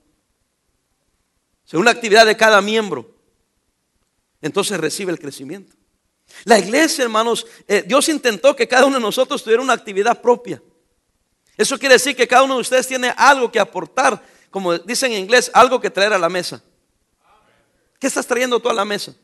según 1.65 1.85
la 1.85 1.91
actividad 1.91 2.25
de 2.25 2.37
cada 2.37 2.63
miembro, 2.63 3.15
entonces 4.41 4.79
recibe 4.79 5.13
el 5.13 5.19
crecimiento. 5.19 5.75
La 6.45 6.59
iglesia, 6.59 7.05
hermanos, 7.05 7.47
eh, 7.69 7.85
Dios 7.87 8.09
intentó 8.09 8.55
que 8.57 8.67
cada 8.67 8.87
uno 8.87 8.97
de 8.97 9.03
nosotros 9.03 9.43
tuviera 9.43 9.63
una 9.63 9.73
actividad 9.73 10.21
propia. 10.21 10.63
Eso 11.57 11.79
quiere 11.79 11.95
decir 11.95 12.15
que 12.17 12.29
cada 12.29 12.43
uno 12.43 12.55
de 12.55 12.61
ustedes 12.61 12.87
tiene 12.87 13.13
algo 13.17 13.51
que 13.51 13.61
aportar, 13.61 14.23
como 14.51 14.77
dicen 14.79 15.13
en 15.13 15.21
inglés, 15.21 15.51
algo 15.53 15.81
que 15.81 15.91
traer 15.91 16.13
a 16.13 16.19
la 16.19 16.29
mesa. 16.29 16.63
¿Qué 17.99 18.07
estás 18.07 18.27
trayendo 18.27 18.61
tú 18.61 18.69
a 18.69 18.75
la 18.75 18.85
mesa? 18.85 19.15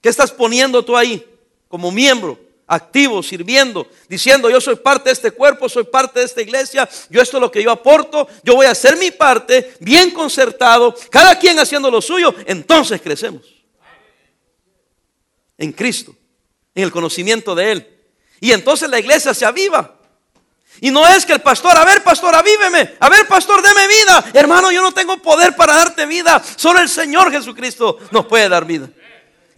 ¿Qué 0.00 0.08
estás 0.08 0.30
poniendo 0.30 0.84
tú 0.84 0.96
ahí 0.96 1.26
como 1.68 1.90
miembro, 1.90 2.38
activo, 2.70 3.20
sirviendo, 3.20 3.88
diciendo 4.08 4.48
yo 4.48 4.60
soy 4.60 4.76
parte 4.76 5.08
de 5.08 5.14
este 5.14 5.32
cuerpo, 5.32 5.68
soy 5.68 5.84
parte 5.84 6.20
de 6.20 6.26
esta 6.26 6.40
iglesia, 6.40 6.88
yo 7.10 7.20
esto 7.20 7.36
es 7.36 7.40
lo 7.40 7.50
que 7.50 7.62
yo 7.62 7.72
aporto, 7.72 8.28
yo 8.44 8.54
voy 8.54 8.66
a 8.66 8.70
hacer 8.70 8.96
mi 8.96 9.10
parte, 9.10 9.74
bien 9.80 10.12
concertado, 10.12 10.94
cada 11.10 11.36
quien 11.36 11.58
haciendo 11.58 11.90
lo 11.90 12.00
suyo, 12.00 12.32
entonces 12.46 13.00
crecemos 13.02 13.42
en 15.58 15.72
Cristo, 15.72 16.14
en 16.74 16.84
el 16.84 16.92
conocimiento 16.92 17.56
de 17.56 17.72
Él. 17.72 17.86
Y 18.40 18.52
entonces 18.52 18.88
la 18.88 19.00
iglesia 19.00 19.34
se 19.34 19.44
aviva. 19.44 19.96
Y 20.80 20.92
no 20.92 21.06
es 21.08 21.26
que 21.26 21.32
el 21.32 21.40
pastor, 21.40 21.76
a 21.76 21.84
ver 21.84 22.04
pastor, 22.04 22.34
avíveme, 22.34 22.94
a 23.00 23.08
ver 23.08 23.26
pastor, 23.26 23.60
deme 23.60 23.86
vida. 23.88 24.30
Hermano, 24.32 24.70
yo 24.70 24.80
no 24.80 24.92
tengo 24.92 25.18
poder 25.18 25.56
para 25.56 25.74
darte 25.74 26.06
vida, 26.06 26.42
solo 26.56 26.80
el 26.80 26.88
Señor 26.88 27.32
Jesucristo 27.32 27.98
nos 28.12 28.26
puede 28.26 28.48
dar 28.48 28.64
vida. 28.64 28.88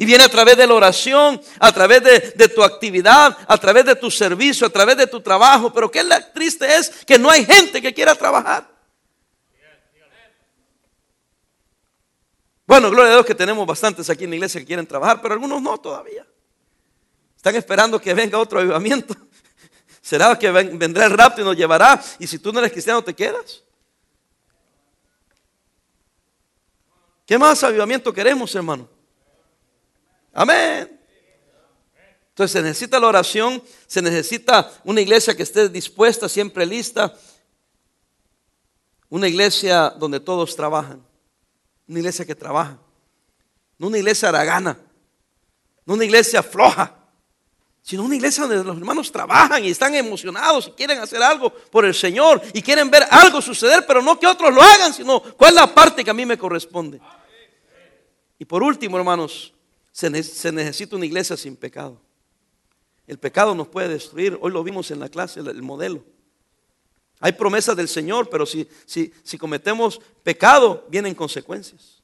Y 0.03 0.05
viene 0.05 0.25
a 0.25 0.29
través 0.29 0.57
de 0.57 0.67
la 0.67 0.75
oración, 0.75 1.41
a 1.61 1.73
través 1.73 2.03
de, 2.35 2.49
tu 2.49 2.65
actividad, 2.65 3.39
a 3.47 3.57
través 3.57 3.85
de 3.85 3.95
tu 3.95 4.11
servicio, 4.11 4.67
a 4.67 4.71
través 4.71 4.97
de 4.97 5.07
tu 5.07 5.21
trabajo. 5.21 5.73
Pero 5.73 5.89
qué 5.93 6.03
triste 6.35 6.67
es 6.77 6.91
que 7.07 7.21
no 7.21 7.31
hay 7.31 7.45
gente 7.45 7.81
que 7.81 7.95
quiera 7.95 8.17
trabajar. 8.17 8.69
Bueno, 12.67 12.91
gloria 12.91 13.13
a 13.13 13.15
Dios 13.15 13.27
que 13.27 13.37
tenemos 13.37 13.65
bastantes 13.65 14.11
aquí 14.11 14.25
en 14.25 14.31
la 14.31 14.37
iglesia 14.37 14.61
que 14.61 14.67
quieren 14.67 14.89
trabajar, 14.89 15.23
pero 15.23 15.35
algunos 15.35 15.63
no 15.63 15.79
todavía. 15.79 16.27
Están 17.37 17.55
esperando 17.55 18.01
que 18.01 18.13
venga 18.13 18.41
otro 18.41 18.59
avivamiento. 18.59 19.15
¿Será 20.03 20.37
que 20.37 20.51
vendrá 20.51 21.05
el 21.07 21.13
rapto 21.13 21.43
y 21.43 21.45
nos 21.45 21.57
llevará? 21.57 22.03
Y 22.19 22.27
si 22.27 22.41
tú 22.41 22.53
no 22.53 22.59
eres 22.59 22.73
cristiano, 22.73 23.05
te 23.05 23.15
quedas. 23.15 23.63
¿Qué 27.25 27.39
más 27.39 27.63
avivamiento 27.63 28.13
queremos, 28.13 28.53
hermano? 28.57 28.89
Amén. 30.33 31.01
Entonces 32.31 32.53
se 32.53 32.63
necesita 32.63 32.99
la 32.99 33.09
oración, 33.09 33.63
se 33.87 34.01
necesita 34.01 34.73
una 34.85 35.01
iglesia 35.01 35.37
que 35.37 35.43
esté 35.43 35.69
dispuesta, 35.69 36.29
siempre 36.29 36.65
lista, 36.65 37.15
una 39.11 39.29
iglesia 39.29 39.91
donde 39.91 40.21
todos 40.21 40.57
trabajan. 40.57 41.05
Una 41.87 41.99
iglesia 41.99 42.25
que 42.25 42.35
trabaja. 42.35 42.79
No 43.77 43.89
una 43.89 43.99
iglesia 43.99 44.31
aragana. 44.31 44.79
No 45.85 45.93
una 45.93 46.07
iglesia 46.07 46.43
floja. 46.43 46.97
Sino 47.83 48.05
una 48.05 48.17
iglesia 48.17 48.47
donde 48.47 48.65
los 48.65 48.79
hermanos 48.79 49.13
trabajan 49.13 49.63
y 49.63 49.71
están 49.71 49.95
emocionados 49.95 50.69
y 50.69 50.71
quieren 50.71 50.99
hacer 51.01 51.23
algo 51.23 51.53
por 51.53 51.85
el 51.85 51.95
Señor 51.95 52.41
y 52.55 52.63
quieren 52.63 52.91
ver 52.91 53.07
algo 53.11 53.43
suceder, 53.43 53.85
pero 53.87 54.01
no 54.01 54.19
que 54.19 54.27
otros 54.27 54.55
lo 54.55 54.63
hagan, 54.63 54.95
sino 54.95 55.21
cuál 55.21 55.51
es 55.51 55.57
la 55.57 55.75
parte 55.75 56.03
que 56.03 56.11
a 56.11 56.15
mí 56.15 56.25
me 56.25 56.39
corresponde. 56.39 56.99
Y 58.39 58.47
por 58.47 58.63
último, 58.63 58.97
hermanos, 58.97 59.53
se, 59.93 60.11
necesita 60.11 60.97
una 60.97 61.07
iglesia 61.07 61.37
sin 61.37 61.55
pecado. 61.55 62.01
El 63.07 63.19
pecado 63.19 63.55
nos 63.55 63.69
puede 63.69 63.89
destruir. 63.89 64.39
Hoy 64.41 64.51
lo 64.51 64.65
vimos 64.65 64.91
en 64.91 64.99
la 64.99 65.09
clase, 65.09 65.41
el 65.41 65.63
modelo. 65.63 66.03
Hay 67.21 67.33
promesas 67.33 67.77
del 67.77 67.89
Señor, 67.89 68.29
pero 68.31 68.47
si, 68.47 68.69
si, 68.87 69.39
cometemos 69.39 70.01
pecado, 70.23 70.87
vienen 70.89 71.15
consecuencias. 71.15 72.03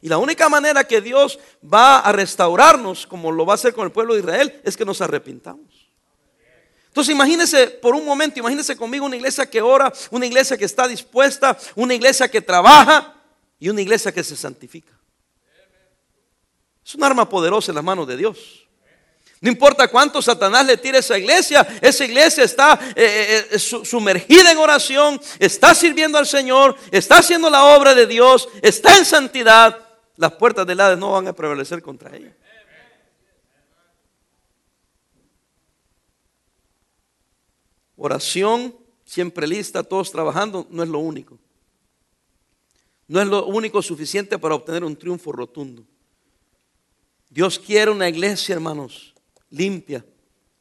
Y 0.00 0.08
la 0.08 0.18
única 0.18 0.48
manera 0.48 0.84
que 0.84 1.00
Dios 1.00 1.38
va 1.62 2.00
a 2.00 2.12
restaurarnos, 2.12 3.06
como 3.06 3.30
lo 3.30 3.46
va 3.46 3.54
a 3.54 3.54
hacer 3.54 3.72
con 3.72 3.86
el 3.86 3.92
pueblo 3.92 4.14
de 4.14 4.20
Israel, 4.20 4.60
es 4.64 4.76
que 4.76 4.84
nos 4.84 5.00
arrepintamos. 5.00 5.88
Entonces 6.88 7.14
imagínese 7.14 7.68
por 7.68 7.94
un 7.94 8.04
momento, 8.04 8.38
imagínese 8.38 8.76
conmigo 8.76 9.06
una 9.06 9.16
iglesia 9.16 9.48
que 9.48 9.62
ora, 9.62 9.92
una 10.10 10.26
iglesia 10.26 10.56
que 10.56 10.64
está 10.64 10.86
dispuesta, 10.86 11.56
una 11.74 11.94
iglesia 11.94 12.28
que 12.28 12.40
trabaja 12.40 13.14
y 13.58 13.68
una 13.68 13.80
iglesia 13.80 14.12
que 14.12 14.24
se 14.24 14.36
santifica. 14.36 14.92
Es 16.84 16.94
un 16.94 17.04
arma 17.04 17.28
poderosa 17.28 17.70
en 17.70 17.76
las 17.76 17.84
manos 17.84 18.06
de 18.06 18.16
Dios. 18.16 18.64
No 19.40 19.50
importa 19.50 19.88
cuánto 19.88 20.22
Satanás 20.22 20.64
le 20.64 20.78
tire 20.78 20.96
a 20.96 21.00
esa 21.00 21.18
iglesia, 21.18 21.66
esa 21.82 22.04
iglesia 22.04 22.44
está 22.44 22.78
eh, 22.96 23.46
eh, 23.46 23.46
eh, 23.50 23.58
sumergida 23.58 24.50
en 24.50 24.56
oración, 24.56 25.20
está 25.38 25.74
sirviendo 25.74 26.16
al 26.16 26.26
Señor, 26.26 26.76
está 26.90 27.18
haciendo 27.18 27.50
la 27.50 27.64
obra 27.76 27.94
de 27.94 28.06
Dios, 28.06 28.48
está 28.62 28.96
en 28.96 29.04
santidad. 29.04 29.78
Las 30.16 30.32
puertas 30.32 30.66
del 30.66 30.80
Hades 30.80 30.98
no 30.98 31.12
van 31.12 31.28
a 31.28 31.34
prevalecer 31.34 31.82
contra 31.82 32.16
ella. 32.16 32.34
Oración, 37.96 38.74
siempre 39.04 39.46
lista, 39.46 39.82
todos 39.82 40.10
trabajando, 40.10 40.66
no 40.70 40.82
es 40.82 40.88
lo 40.88 41.00
único. 41.00 41.38
No 43.06 43.20
es 43.20 43.28
lo 43.28 43.46
único 43.46 43.82
suficiente 43.82 44.38
para 44.38 44.54
obtener 44.54 44.84
un 44.84 44.96
triunfo 44.96 45.32
rotundo. 45.32 45.84
Dios 47.28 47.58
quiere 47.58 47.90
una 47.90 48.08
iglesia, 48.08 48.54
hermanos, 48.54 49.14
limpia, 49.50 50.04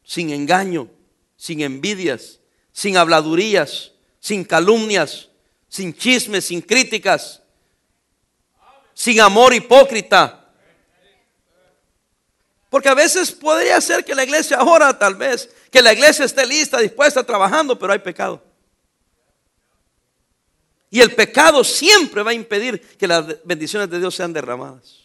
sin 0.03 0.31
engaño, 0.31 0.89
sin 1.37 1.61
envidias, 1.61 2.39
sin 2.71 2.97
habladurías, 2.97 3.91
sin 4.19 4.43
calumnias, 4.43 5.29
sin 5.69 5.93
chismes, 5.93 6.45
sin 6.45 6.61
críticas, 6.61 7.41
sin 8.93 9.19
amor 9.21 9.53
hipócrita. 9.53 10.51
Porque 12.69 12.89
a 12.89 12.95
veces 12.95 13.31
podría 13.31 13.79
ser 13.81 14.03
que 14.03 14.15
la 14.15 14.23
iglesia 14.23 14.57
ahora 14.57 14.97
tal 14.97 15.15
vez, 15.15 15.49
que 15.69 15.81
la 15.81 15.93
iglesia 15.93 16.25
esté 16.25 16.45
lista, 16.45 16.79
dispuesta, 16.79 17.23
trabajando, 17.23 17.77
pero 17.77 17.93
hay 17.93 17.99
pecado. 17.99 18.43
Y 20.93 21.01
el 21.01 21.15
pecado 21.15 21.63
siempre 21.63 22.21
va 22.21 22.29
a 22.29 22.35
impedir 22.35 22.79
que 22.79 23.07
las 23.07 23.25
bendiciones 23.43 23.89
de 23.89 23.97
Dios 23.97 24.13
sean 24.13 24.31
derramadas. 24.31 24.99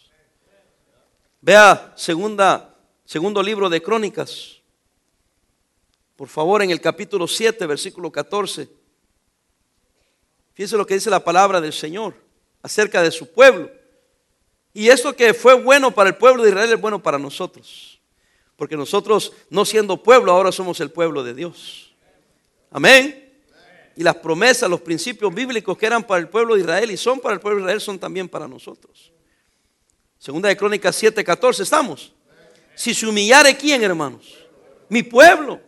Vea 1.40 1.94
segunda 1.96 2.74
Segundo 3.06 3.42
libro 3.42 3.70
de 3.70 3.80
Crónicas. 3.80 4.58
Por 6.14 6.28
favor, 6.28 6.60
en 6.62 6.70
el 6.70 6.78
capítulo 6.78 7.26
7, 7.26 7.64
versículo 7.64 8.12
14. 8.12 8.68
Fíjense 10.52 10.76
lo 10.76 10.86
que 10.86 10.92
dice 10.92 11.08
la 11.08 11.24
palabra 11.24 11.58
del 11.58 11.72
Señor 11.72 12.12
acerca 12.60 13.02
de 13.02 13.10
su 13.10 13.32
pueblo. 13.32 13.70
Y 14.74 14.90
esto 14.90 15.16
que 15.16 15.32
fue 15.32 15.54
bueno 15.54 15.90
para 15.90 16.10
el 16.10 16.16
pueblo 16.16 16.42
de 16.42 16.50
Israel 16.50 16.70
es 16.70 16.80
bueno 16.82 17.02
para 17.02 17.18
nosotros. 17.18 17.98
Porque 18.56 18.76
nosotros, 18.76 19.32
no 19.48 19.64
siendo 19.64 20.02
pueblo, 20.02 20.32
ahora 20.32 20.52
somos 20.52 20.78
el 20.80 20.90
pueblo 20.90 21.24
de 21.24 21.32
Dios. 21.32 21.94
Amén. 22.70 23.27
Y 23.98 24.04
las 24.04 24.14
promesas, 24.14 24.70
los 24.70 24.80
principios 24.80 25.34
bíblicos 25.34 25.76
que 25.76 25.84
eran 25.84 26.04
para 26.04 26.20
el 26.20 26.28
pueblo 26.28 26.54
de 26.54 26.60
Israel 26.60 26.88
y 26.88 26.96
son 26.96 27.18
para 27.18 27.34
el 27.34 27.40
pueblo 27.40 27.58
de 27.58 27.64
Israel 27.64 27.80
son 27.80 27.98
también 27.98 28.28
para 28.28 28.46
nosotros. 28.46 29.10
Segunda 30.16 30.48
de 30.48 30.56
Crónicas 30.56 30.94
7, 30.94 31.24
14, 31.24 31.64
¿estamos? 31.64 32.12
Si 32.76 32.94
se 32.94 33.08
humillare 33.08 33.56
quién, 33.56 33.82
hermanos? 33.82 34.38
Mi 34.88 35.02
pueblo. 35.02 35.60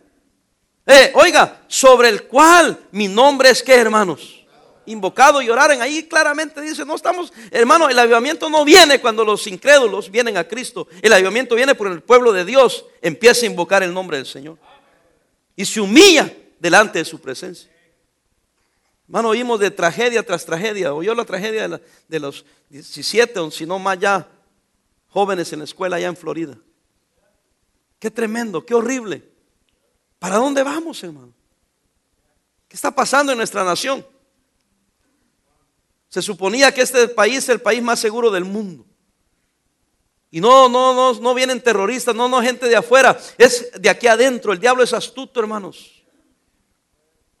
Eh, 0.85 1.11
oiga, 1.13 1.65
sobre 1.67 2.07
el 2.07 2.23
cual 2.23 2.79
mi 2.91 3.09
nombre 3.09 3.49
es 3.49 3.61
que, 3.61 3.75
hermanos? 3.75 4.37
invocado 4.85 5.41
y 5.41 5.49
oraren. 5.49 5.81
Ahí 5.81 6.03
claramente 6.03 6.61
dice, 6.61 6.85
no 6.85 6.95
estamos, 6.95 7.33
hermano, 7.51 7.89
el 7.89 7.99
avivamiento 7.99 8.49
no 8.49 8.63
viene 8.63 9.01
cuando 9.01 9.25
los 9.25 9.45
incrédulos 9.45 10.09
vienen 10.09 10.37
a 10.37 10.45
Cristo. 10.45 10.87
El 11.01 11.11
avivamiento 11.11 11.53
viene 11.53 11.75
por 11.75 11.87
el 11.87 12.01
pueblo 12.01 12.31
de 12.31 12.45
Dios 12.45 12.85
empieza 13.01 13.45
a 13.45 13.49
invocar 13.49 13.83
el 13.83 13.93
nombre 13.93 14.15
del 14.15 14.25
Señor. 14.25 14.57
Y 15.53 15.65
se 15.65 15.81
humilla 15.81 16.33
delante 16.59 16.99
de 16.99 17.05
su 17.05 17.19
presencia. 17.19 17.69
Hermano, 19.11 19.27
oímos 19.27 19.59
de 19.59 19.69
tragedia 19.69 20.25
tras 20.25 20.45
tragedia. 20.45 20.93
Oyó 20.93 21.13
la 21.13 21.25
tragedia 21.25 21.67
de, 22.07 22.19
los 22.21 22.45
17, 22.69 23.41
o 23.41 23.51
si 23.51 23.65
no 23.65 23.77
más 23.77 23.99
ya, 23.99 24.25
jóvenes 25.09 25.51
en 25.51 25.59
la 25.59 25.65
escuela 25.65 25.97
allá 25.97 26.07
en 26.07 26.15
Florida. 26.15 26.57
Qué 27.99 28.09
tremendo, 28.09 28.65
qué 28.65 28.73
horrible. 28.73 29.29
¿Para 30.17 30.37
dónde 30.37 30.63
vamos, 30.63 31.03
hermano? 31.03 31.33
¿Qué 32.69 32.77
está 32.77 32.89
pasando 32.89 33.33
en 33.33 33.37
nuestra 33.37 33.65
nación? 33.65 34.07
Se 36.07 36.21
suponía 36.21 36.73
que 36.73 36.81
este 36.81 37.09
país 37.09 37.39
es 37.39 37.49
el 37.49 37.59
país 37.59 37.83
más 37.83 37.99
seguro 37.99 38.31
del 38.31 38.45
mundo. 38.45 38.85
Y 40.29 40.39
no, 40.39 40.69
no, 40.69 40.93
no, 40.93 41.19
no 41.19 41.33
vienen 41.33 41.59
terroristas, 41.59 42.15
no, 42.15 42.29
no 42.29 42.41
gente 42.41 42.69
de 42.69 42.77
afuera, 42.77 43.19
es 43.37 43.73
de 43.77 43.89
aquí 43.89 44.07
adentro. 44.07 44.53
El 44.53 44.59
diablo 44.61 44.83
es 44.83 44.93
astuto, 44.93 45.41
hermanos. 45.41 45.90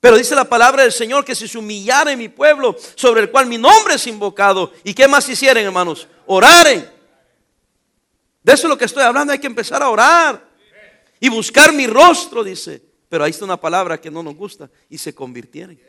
Pero 0.01 0.17
dice 0.17 0.33
la 0.33 0.49
palabra 0.49 0.81
del 0.81 0.91
Señor 0.91 1.23
que 1.23 1.35
si 1.35 1.47
se 1.47 1.59
humillara 1.59 2.11
en 2.11 2.17
mi 2.17 2.27
pueblo, 2.27 2.75
sobre 2.95 3.21
el 3.21 3.29
cual 3.29 3.45
mi 3.45 3.59
nombre 3.59 3.93
es 3.93 4.07
invocado, 4.07 4.73
¿y 4.83 4.95
qué 4.95 5.07
más 5.07 5.29
hicieran, 5.29 5.63
hermanos? 5.63 6.07
Oraren. 6.25 6.91
De 8.41 8.51
eso 8.51 8.65
es 8.65 8.69
lo 8.69 8.77
que 8.79 8.85
estoy 8.85 9.03
hablando, 9.03 9.31
hay 9.31 9.37
que 9.37 9.45
empezar 9.45 9.83
a 9.83 9.89
orar 9.89 10.43
y 11.19 11.29
buscar 11.29 11.71
mi 11.71 11.85
rostro, 11.85 12.43
dice. 12.43 12.81
Pero 13.09 13.23
ahí 13.23 13.29
está 13.29 13.45
una 13.45 13.61
palabra 13.61 14.01
que 14.01 14.09
no 14.09 14.23
nos 14.23 14.35
gusta, 14.35 14.71
y 14.89 14.97
se 14.97 15.13
convirtieron. 15.13 15.79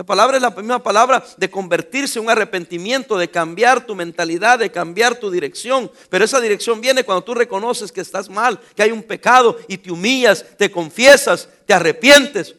Esta 0.00 0.06
palabra 0.06 0.38
es 0.38 0.42
la 0.42 0.50
misma 0.50 0.82
palabra 0.82 1.22
de 1.36 1.50
convertirse 1.50 2.18
en 2.18 2.24
un 2.24 2.30
arrepentimiento, 2.30 3.18
de 3.18 3.30
cambiar 3.30 3.84
tu 3.84 3.94
mentalidad, 3.94 4.58
de 4.58 4.72
cambiar 4.72 5.20
tu 5.20 5.30
dirección. 5.30 5.92
Pero 6.08 6.24
esa 6.24 6.40
dirección 6.40 6.80
viene 6.80 7.04
cuando 7.04 7.22
tú 7.22 7.34
reconoces 7.34 7.92
que 7.92 8.00
estás 8.00 8.30
mal, 8.30 8.58
que 8.74 8.82
hay 8.82 8.92
un 8.92 9.02
pecado 9.02 9.58
y 9.68 9.76
te 9.76 9.92
humillas, 9.92 10.56
te 10.56 10.70
confiesas, 10.70 11.50
te 11.66 11.74
arrepientes 11.74 12.56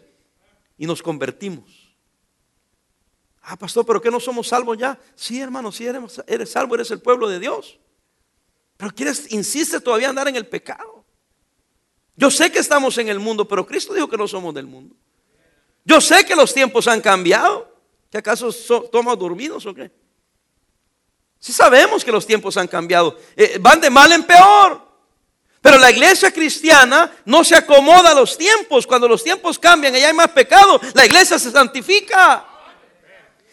y 0.78 0.86
nos 0.86 1.02
convertimos. 1.02 1.96
Ah, 3.42 3.58
pastor, 3.58 3.88
pero 3.88 4.00
que 4.00 4.12
no 4.12 4.20
somos 4.20 4.48
salvos 4.48 4.78
ya. 4.78 5.00
Sí, 5.16 5.42
hermano, 5.42 5.72
sí 5.72 5.88
eres, 5.88 6.22
eres 6.28 6.52
salvo, 6.52 6.76
eres 6.76 6.92
el 6.92 7.02
pueblo 7.02 7.28
de 7.28 7.40
Dios. 7.40 7.80
Pero 8.78 8.94
quieres, 8.94 9.32
insiste 9.32 9.82
todavía 9.82 10.10
andar 10.10 10.28
en 10.28 10.36
el 10.36 10.46
pecado. 10.46 11.04
Yo 12.16 12.30
sé 12.30 12.52
que 12.52 12.60
estamos 12.60 13.00
en 13.00 13.08
el 13.08 13.18
mundo, 13.18 13.48
pero 13.48 13.66
Cristo 13.66 13.96
dijo 13.96 14.08
que 14.08 14.18
no 14.18 14.28
somos 14.28 14.54
del 14.54 14.68
mundo. 14.68 14.96
Yo 15.84 16.00
sé 16.00 16.26
que 16.26 16.36
los 16.36 16.54
tiempos 16.54 16.88
han 16.88 17.02
cambiado. 17.02 17.70
¿Que 18.12 18.18
acaso 18.18 18.50
estamos 18.50 19.18
dormidos 19.18 19.66
o 19.66 19.74
qué? 19.74 19.92
Sí 21.40 21.54
sabemos 21.54 22.04
que 22.04 22.12
los 22.12 22.28
tiempos 22.28 22.58
han 22.58 22.68
cambiado. 22.68 23.18
Eh, 23.36 23.58
van 23.60 23.82
de 23.82 23.90
mal 23.90 24.12
en 24.12 24.24
peor. 24.24 24.92
Pero 25.62 25.78
la 25.78 25.92
iglesia 25.92 26.32
cristiana 26.32 27.12
no 27.26 27.44
se 27.44 27.56
acomoda 27.56 28.12
a 28.12 28.16
los 28.16 28.38
tiempos. 28.38 28.86
Cuando 28.86 29.08
los 29.08 29.24
tiempos 29.24 29.58
cambian 29.58 29.96
y 29.96 30.00
hay 30.00 30.14
más 30.14 30.30
pecado, 30.30 30.80
la 30.94 31.06
iglesia 31.06 31.38
se 31.38 31.52
santifica. 31.52 32.46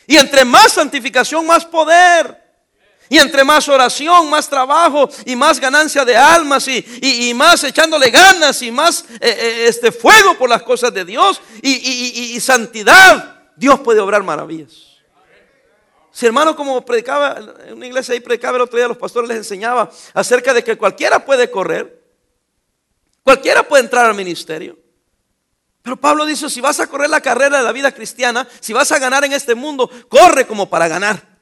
Y 0.07 0.17
entre 0.17 0.45
más 0.45 0.73
santificación, 0.73 1.47
más 1.47 1.67
poder. 1.67 2.48
Y 3.09 3.19
entre 3.19 3.45
más 3.45 3.69
oración, 3.69 4.29
más 4.29 4.49
trabajo 4.49 5.09
y 5.25 5.35
más 5.35 5.59
ganancia 5.59 6.05
de 6.05 6.17
almas 6.17 6.69
y, 6.69 7.33
más 7.35 7.65
echándole 7.65 8.11
ganas 8.11 8.61
y 8.63 8.71
más 8.71 9.05
eh, 9.15 9.19
eh, 9.21 9.65
este 9.69 9.93
fuego 9.93 10.37
por 10.37 10.51
las 10.51 10.63
cosas 10.63 10.93
de 10.93 11.05
Dios 11.05 11.41
y, 11.63 12.39
santidad, 12.41 13.43
Dios 13.57 13.81
puede 13.81 14.01
obrar 14.01 14.23
maravillas. 14.23 14.73
Si 16.11 16.27
hermano, 16.27 16.57
como 16.57 16.85
predicaba 16.85 17.39
en 17.67 17.75
una 17.75 17.87
iglesia 17.87 18.13
ahí, 18.13 18.21
predicaba 18.21 18.57
el 18.57 18.63
otro 18.63 18.77
día, 18.77 18.89
los 18.89 18.97
pastores 18.97 19.29
les 19.29 19.39
enseñaba 19.39 19.91
acerca 20.15 20.53
de 20.53 20.65
que 20.65 20.77
cualquiera 20.77 21.25
puede 21.25 21.51
correr, 21.51 22.03
cualquiera 23.23 23.63
puede 23.63 23.85
entrar 23.85 24.07
al 24.07 24.15
ministerio. 24.15 24.77
Pero 25.83 25.97
Pablo 25.97 26.27
dice, 26.27 26.51
si 26.51 26.61
vas 26.61 26.81
a 26.81 26.87
correr 26.87 27.09
la 27.09 27.21
carrera 27.21 27.59
de 27.59 27.65
la 27.65 27.73
vida 27.73 27.93
cristiana, 27.93 28.47
si 28.61 28.73
vas 28.73 28.91
a 28.93 28.99
ganar 28.99 29.25
en 29.25 29.33
este 29.33 29.55
mundo, 29.55 29.89
corre 30.09 30.47
como 30.47 30.69
para 30.69 30.89
ganar. 30.89 31.38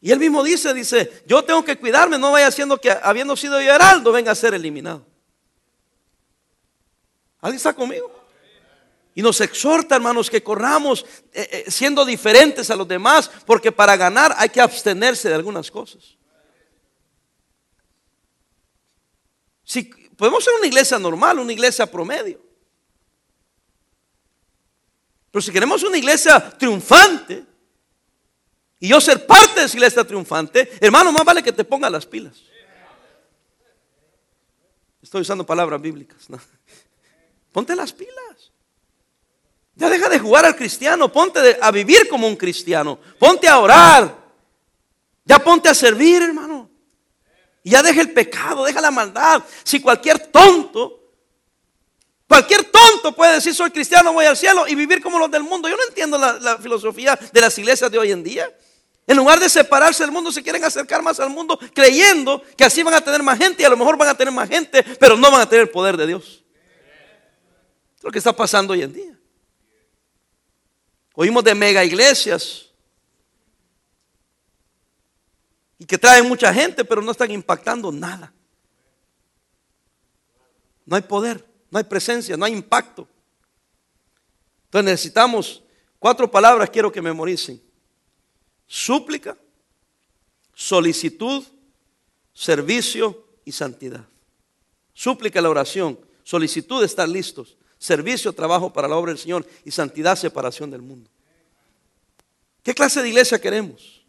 Y 0.00 0.10
él 0.10 0.18
mismo 0.18 0.42
dice, 0.42 0.72
dice, 0.72 1.22
yo 1.26 1.44
tengo 1.44 1.62
que 1.64 1.76
cuidarme, 1.76 2.18
no 2.18 2.32
vaya 2.32 2.46
haciendo 2.46 2.80
que 2.80 2.90
habiendo 2.90 3.36
sido 3.36 3.60
yo 3.60 3.74
heraldo 3.74 4.12
venga 4.12 4.32
a 4.32 4.34
ser 4.34 4.54
eliminado. 4.54 5.06
¿Alguien 7.40 7.56
está 7.56 7.74
conmigo? 7.74 8.10
Y 9.14 9.22
nos 9.22 9.40
exhorta, 9.40 9.96
hermanos, 9.96 10.30
que 10.30 10.42
corramos 10.42 11.04
eh, 11.32 11.64
eh, 11.66 11.70
siendo 11.70 12.04
diferentes 12.04 12.70
a 12.70 12.76
los 12.76 12.88
demás, 12.88 13.30
porque 13.44 13.72
para 13.72 13.96
ganar 13.96 14.34
hay 14.38 14.48
que 14.48 14.60
abstenerse 14.60 15.28
de 15.28 15.34
algunas 15.34 15.70
cosas. 15.70 16.16
Si 19.64 19.84
podemos 20.16 20.42
ser 20.42 20.54
una 20.54 20.66
iglesia 20.66 20.98
normal, 20.98 21.38
una 21.38 21.52
iglesia 21.52 21.90
promedio. 21.90 22.40
Pero 25.30 25.42
si 25.42 25.52
queremos 25.52 25.82
una 25.82 25.98
iglesia 25.98 26.50
triunfante, 26.58 27.44
y 28.80 28.88
yo 28.88 29.00
ser 29.00 29.26
parte 29.26 29.60
de 29.60 29.66
esa 29.66 29.76
iglesia 29.76 30.04
triunfante, 30.04 30.72
hermano, 30.80 31.12
más 31.12 31.24
vale 31.24 31.42
que 31.42 31.52
te 31.52 31.64
ponga 31.64 31.90
las 31.90 32.06
pilas. 32.06 32.42
Estoy 35.02 35.20
usando 35.20 35.44
palabras 35.44 35.80
bíblicas. 35.80 36.26
Ponte 37.52 37.76
las 37.76 37.92
pilas. 37.92 38.52
Ya 39.74 39.90
deja 39.90 40.08
de 40.08 40.18
jugar 40.18 40.46
al 40.46 40.56
cristiano, 40.56 41.12
ponte 41.12 41.58
a 41.60 41.70
vivir 41.70 42.08
como 42.08 42.26
un 42.26 42.36
cristiano, 42.36 42.98
ponte 43.18 43.48
a 43.48 43.58
orar, 43.58 44.14
ya 45.24 45.38
ponte 45.38 45.68
a 45.68 45.74
servir, 45.74 46.22
hermano. 46.22 46.70
Y 47.62 47.70
ya 47.70 47.82
deja 47.82 48.00
el 48.00 48.12
pecado, 48.12 48.64
deja 48.64 48.80
la 48.80 48.90
maldad. 48.90 49.42
Si 49.62 49.80
cualquier 49.80 50.18
tonto 50.28 51.00
Cualquier 52.30 52.62
tonto 52.62 53.10
puede 53.10 53.34
decir 53.34 53.52
soy 53.52 53.72
cristiano, 53.72 54.12
voy 54.12 54.24
al 54.24 54.36
cielo 54.36 54.64
y 54.68 54.76
vivir 54.76 55.02
como 55.02 55.18
los 55.18 55.28
del 55.32 55.42
mundo. 55.42 55.68
Yo 55.68 55.76
no 55.76 55.82
entiendo 55.88 56.16
la, 56.16 56.34
la, 56.34 56.58
filosofía 56.58 57.18
de 57.32 57.40
las 57.40 57.58
iglesias 57.58 57.90
de 57.90 57.98
hoy 57.98 58.12
en 58.12 58.22
día. 58.22 58.48
En 59.10 59.16
lugar 59.16 59.40
de 59.40 59.48
separarse 59.48 60.04
del 60.04 60.12
mundo, 60.12 60.30
se 60.30 60.40
quieren 60.40 60.62
acercar 60.62 61.02
más 61.02 61.18
al 61.18 61.30
mundo 61.30 61.58
creyendo 61.74 62.40
que 62.56 62.62
así 62.62 62.80
van 62.84 62.94
a 62.94 63.00
tener 63.00 63.20
más 63.24 63.36
gente 63.36 63.60
y 63.60 63.66
a 63.66 63.68
lo 63.68 63.76
mejor 63.76 63.98
van 63.98 64.08
a 64.08 64.14
tener 64.16 64.32
más 64.32 64.48
gente, 64.48 64.84
pero 65.00 65.16
no 65.16 65.32
van 65.32 65.40
a 65.40 65.48
tener 65.48 65.62
el 65.62 65.68
poder 65.68 65.96
de 65.96 66.06
Dios. 66.06 66.44
Es 67.96 68.04
lo 68.04 68.12
que 68.12 68.18
está 68.18 68.32
pasando 68.32 68.72
hoy 68.72 68.82
en 68.82 68.92
día. 68.92 69.18
Oímos 71.14 71.42
de 71.42 71.56
mega 71.56 71.84
iglesias 71.84 72.66
y 75.76 75.86
que 75.86 75.98
traen 75.98 76.28
mucha 76.28 76.54
gente, 76.54 76.84
pero 76.84 77.02
no 77.02 77.10
están 77.10 77.32
impactando 77.32 77.90
nada. 77.90 78.32
No 80.86 80.94
hay 80.94 81.02
poder, 81.02 81.44
no 81.68 81.78
hay 81.78 81.84
presencia, 81.84 82.36
no 82.36 82.44
hay 82.44 82.52
impacto. 82.52 83.08
Entonces 84.66 84.84
necesitamos 84.84 85.64
cuatro 85.98 86.30
palabras, 86.30 86.70
quiero 86.70 86.92
que 86.92 87.02
memoricen 87.02 87.69
súplica, 88.70 89.36
solicitud, 90.54 91.44
servicio 92.32 93.26
y 93.44 93.50
santidad. 93.50 94.06
Súplica 94.94 95.40
la 95.40 95.50
oración, 95.50 95.98
solicitud 96.22 96.84
estar 96.84 97.08
listos, 97.08 97.56
servicio, 97.78 98.32
trabajo 98.32 98.72
para 98.72 98.86
la 98.86 98.94
obra 98.94 99.10
del 99.10 99.18
Señor 99.18 99.44
y 99.64 99.72
santidad, 99.72 100.14
separación 100.14 100.70
del 100.70 100.82
mundo. 100.82 101.10
¿Qué 102.62 102.72
clase 102.72 103.02
de 103.02 103.08
iglesia 103.08 103.40
queremos? 103.40 104.04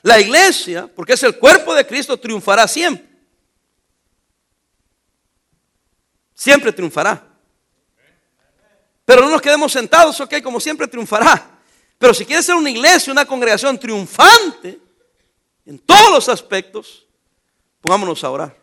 La 0.00 0.18
iglesia, 0.18 0.86
porque 0.86 1.12
es 1.12 1.22
el 1.22 1.38
cuerpo 1.38 1.74
de 1.74 1.86
Cristo, 1.86 2.16
triunfará 2.16 2.66
siempre. 2.66 3.06
Siempre 6.34 6.72
triunfará. 6.72 7.28
Pero 9.04 9.20
no 9.20 9.30
nos 9.30 9.42
quedemos 9.42 9.70
sentados, 9.70 10.18
ok, 10.20 10.40
como 10.42 10.58
siempre 10.58 10.88
triunfará. 10.88 11.52
Pero 12.02 12.14
si 12.14 12.26
quieres 12.26 12.44
ser 12.44 12.56
una 12.56 12.68
iglesia, 12.68 13.12
una 13.12 13.24
congregación 13.24 13.78
triunfante 13.78 14.76
en 15.64 15.78
todos 15.78 16.10
los 16.10 16.28
aspectos, 16.28 17.06
pongámonos 17.80 18.24
a 18.24 18.30
orar. 18.30 18.56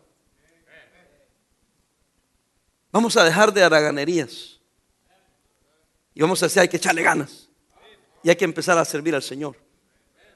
Vamos 2.92 3.16
a 3.16 3.24
dejar 3.24 3.50
de 3.50 3.62
haraganerías. 3.62 4.58
Y 6.12 6.20
vamos 6.20 6.42
a 6.42 6.46
decir, 6.46 6.60
hay 6.60 6.68
que 6.68 6.76
echarle 6.76 7.02
ganas. 7.02 7.48
Y 8.22 8.28
hay 8.28 8.36
que 8.36 8.44
empezar 8.44 8.76
a 8.76 8.84
servir 8.84 9.14
al 9.14 9.22
Señor. 9.22 9.56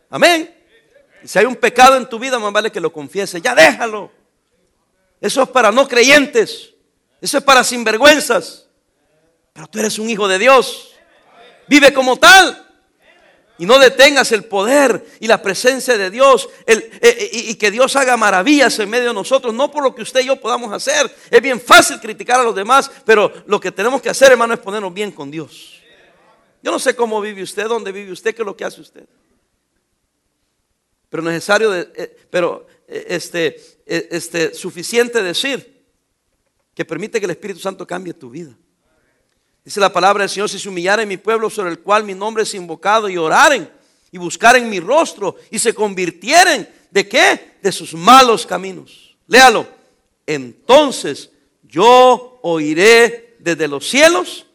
Amén. 0.09 0.65
Si 1.25 1.39
hay 1.39 1.45
un 1.45 1.57
pecado 1.57 1.99
en 1.99 2.09
tu 2.09 2.19
vida, 2.19 2.39
más 2.39 2.55
vale 2.55 2.73
que 2.73 2.81
lo 2.81 2.91
confieses. 2.91 3.43
Ya 3.43 3.55
déjalo. 3.55 4.11
Eso 5.21 5.43
es 5.43 5.49
para 5.51 5.71
no 5.71 5.87
creyentes. 5.87 6.71
Eso 7.21 7.37
es 7.37 7.45
para 7.45 7.63
sinvergüenzas. 7.65 8.67
Pero 9.53 9.67
tú 9.67 9.79
eres 9.79 9.99
un 9.99 10.09
hijo 10.09 10.27
de 10.27 10.39
Dios. 10.39 10.95
Vive 11.69 11.93
como 11.93 12.17
tal. 12.17 12.64
Y 13.57 13.67
no 13.67 13.79
detengas 13.79 14.33
el 14.33 14.45
poder 14.45 15.07
y 15.21 15.29
la 15.29 15.41
presencia 15.41 15.97
de 15.97 16.11
Dios 16.11 16.49
eh, 16.67 16.91
eh, 17.01 17.31
y, 17.33 17.55
que 17.55 17.71
Dios 17.71 17.95
haga 17.95 18.17
maravillas 18.17 18.77
en 18.81 18.91
medio 18.91 19.09
de 19.09 19.15
nosotros, 19.15 19.55
no 19.55 19.71
por 19.71 19.85
lo 19.85 19.95
que 19.95 20.03
usted 20.03 20.21
y 20.21 20.27
yo 20.27 20.41
podamos 20.41 20.73
hacer. 20.73 21.15
Es 21.31 21.41
bien 21.41 21.61
fácil 21.61 22.01
criticar 22.01 22.41
a 22.41 22.43
los 22.43 22.55
demás, 22.55 22.91
pero 23.05 23.33
lo 23.47 23.61
que 23.61 23.71
tenemos 23.71 24.03
que 24.03 24.11
hacer, 24.11 24.33
hermano, 24.33 24.55
es 24.55 24.61
ponernos 24.61 24.93
bien 24.93 25.13
con 25.13 25.31
Dios. 25.31 25.81
Yo 26.63 26.73
no 26.73 26.81
sé 26.81 26.97
cómo 26.97 27.21
vive 27.21 27.43
usted, 27.43 27.69
dónde 27.69 27.93
vive 27.93 28.11
usted, 28.11 28.35
qué 28.35 28.43
es 28.43 28.47
lo 28.47 28.57
que 28.57 28.65
hace 28.65 28.81
usted. 28.81 29.07
Pero 31.09 31.23
necesario, 31.23 31.73
eh, 31.75 32.17
pero 32.29 32.67
este, 32.89 33.57
este, 33.87 34.53
suficiente 34.53 35.23
decir 35.23 35.85
que 36.75 36.85
permite 36.85 37.21
que 37.21 37.27
el 37.27 37.31
Espíritu 37.31 37.61
Santo 37.61 37.87
cambie 37.87 38.15
tu 38.15 38.31
vida. 38.31 38.57
Dice 39.65 39.81
la 39.81 39.93
palabra 39.93 40.23
del 40.23 40.31
Señor, 40.31 40.51
si 40.51 40.59
se 40.59 40.69
humillaren 40.69 41.09
mi 41.09 41.17
pueblo 41.17 41.49
sobre 41.49 41.71
el 41.71 41.79
cual 41.79 42.05
mi 42.05 42.13
nombre 42.15 42.43
es 42.43 42.53
invocado 42.53 43.09
y 43.09 43.17
oraren 43.17 43.71
y 44.13 44.19
buscaren 44.19 44.69
mi 44.69 44.79
rostro 44.79 45.37
y 45.51 45.59
se 45.59 45.73
convirtieren, 45.73 46.69
¿de 46.91 47.09
qué? 47.09 47.57
De 47.63 47.73
sus 47.73 47.95
malos 47.95 48.45
caminos. 48.45 49.17
Léalo. 49.27 49.67
Entonces 50.27 51.31
yo 51.63 52.39
oiré 52.43 53.37
desde 53.39 53.67
los 53.67 53.89
cielos 53.89 54.47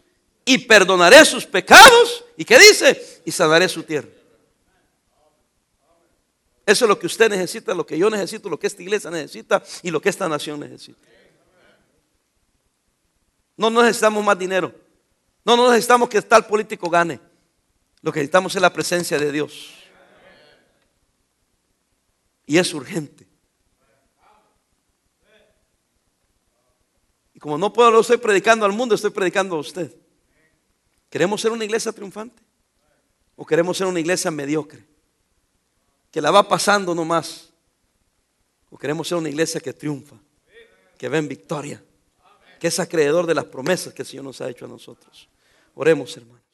y 0.46 0.60
perdonaré 0.60 1.26
sus 1.26 1.46
pecados. 1.46 2.24
¿Y 2.38 2.46
qué 2.46 2.60
dice? 2.60 3.22
Y 3.26 3.32
sanaré 3.32 3.68
su 3.68 3.84
tierra. 3.84 4.10
Eso 6.68 6.86
es 6.86 6.90
lo 6.90 7.00
que 7.00 7.08
usted 7.08 7.32
necesita, 7.32 7.74
lo 7.74 7.84
que 7.84 7.98
yo 7.98 8.12
necesito, 8.12 8.48
lo 8.48 8.60
que 8.60 8.68
esta 8.68 8.84
iglesia 8.84 9.10
necesita 9.10 9.64
y 9.82 9.90
lo 9.90 10.00
que 10.00 10.10
esta 10.10 10.30
nación 10.30 10.60
necesita. 10.60 11.00
No 13.58 13.72
necesitamos 13.72 14.24
más 14.24 14.38
dinero. 14.38 14.72
No, 15.46 15.56
no 15.56 15.70
necesitamos 15.70 16.10
que 16.10 16.22
tal 16.22 16.46
político 16.46 16.90
gane. 16.90 17.20
Lo 18.02 18.12
que 18.12 18.20
necesitamos 18.20 18.56
es 18.56 18.62
la 18.62 18.74
presencia 18.74 19.18
de 19.18 19.32
Dios. 19.32 19.74
Y 22.46 22.58
es 22.58 22.74
urgente. 22.74 23.28
Y 27.34 27.40
como 27.40 27.58
no 27.58 27.72
puedo, 27.72 27.92
lo 27.92 28.02
estoy 28.02 28.18
predicando 28.18 28.66
al 28.66 28.74
mundo, 28.74 28.96
estoy 28.96 29.12
predicando 29.12 29.56
a 29.56 29.60
usted. 29.60 29.96
¿Queremos 31.10 31.42
ser 31.42 31.52
una 31.52 31.66
iglesia 31.66 31.92
triunfante? 31.92 32.44
¿O 33.36 33.46
queremos 33.46 33.78
ser 33.78 33.88
una 33.88 34.00
iglesia 34.00 34.30
mediocre? 34.32 34.86
Que 36.12 36.22
la 36.22 36.32
va 36.32 36.48
pasando 36.48 36.94
nomás. 36.94 37.50
¿O 38.70 38.78
queremos 38.78 39.08
ser 39.08 39.18
una 39.18 39.30
iglesia 39.30 39.62
que 39.62 39.74
triunfa? 39.74 40.16
Que 40.98 41.08
ve 41.08 41.18
en 41.18 41.28
victoria 41.28 41.84
que 42.60 42.68
es 42.68 42.80
acreedor 42.80 43.26
de 43.26 43.36
las 43.36 43.46
promesas 43.46 43.94
que 43.94 44.04
el 44.04 44.08
Señor 44.08 44.26
nos 44.26 44.42
ha 44.42 44.50
hecho 44.50 44.66
a 44.66 44.68
nosotros. 44.68 45.30
Oremos, 45.76 46.16
hermano. 46.18 46.49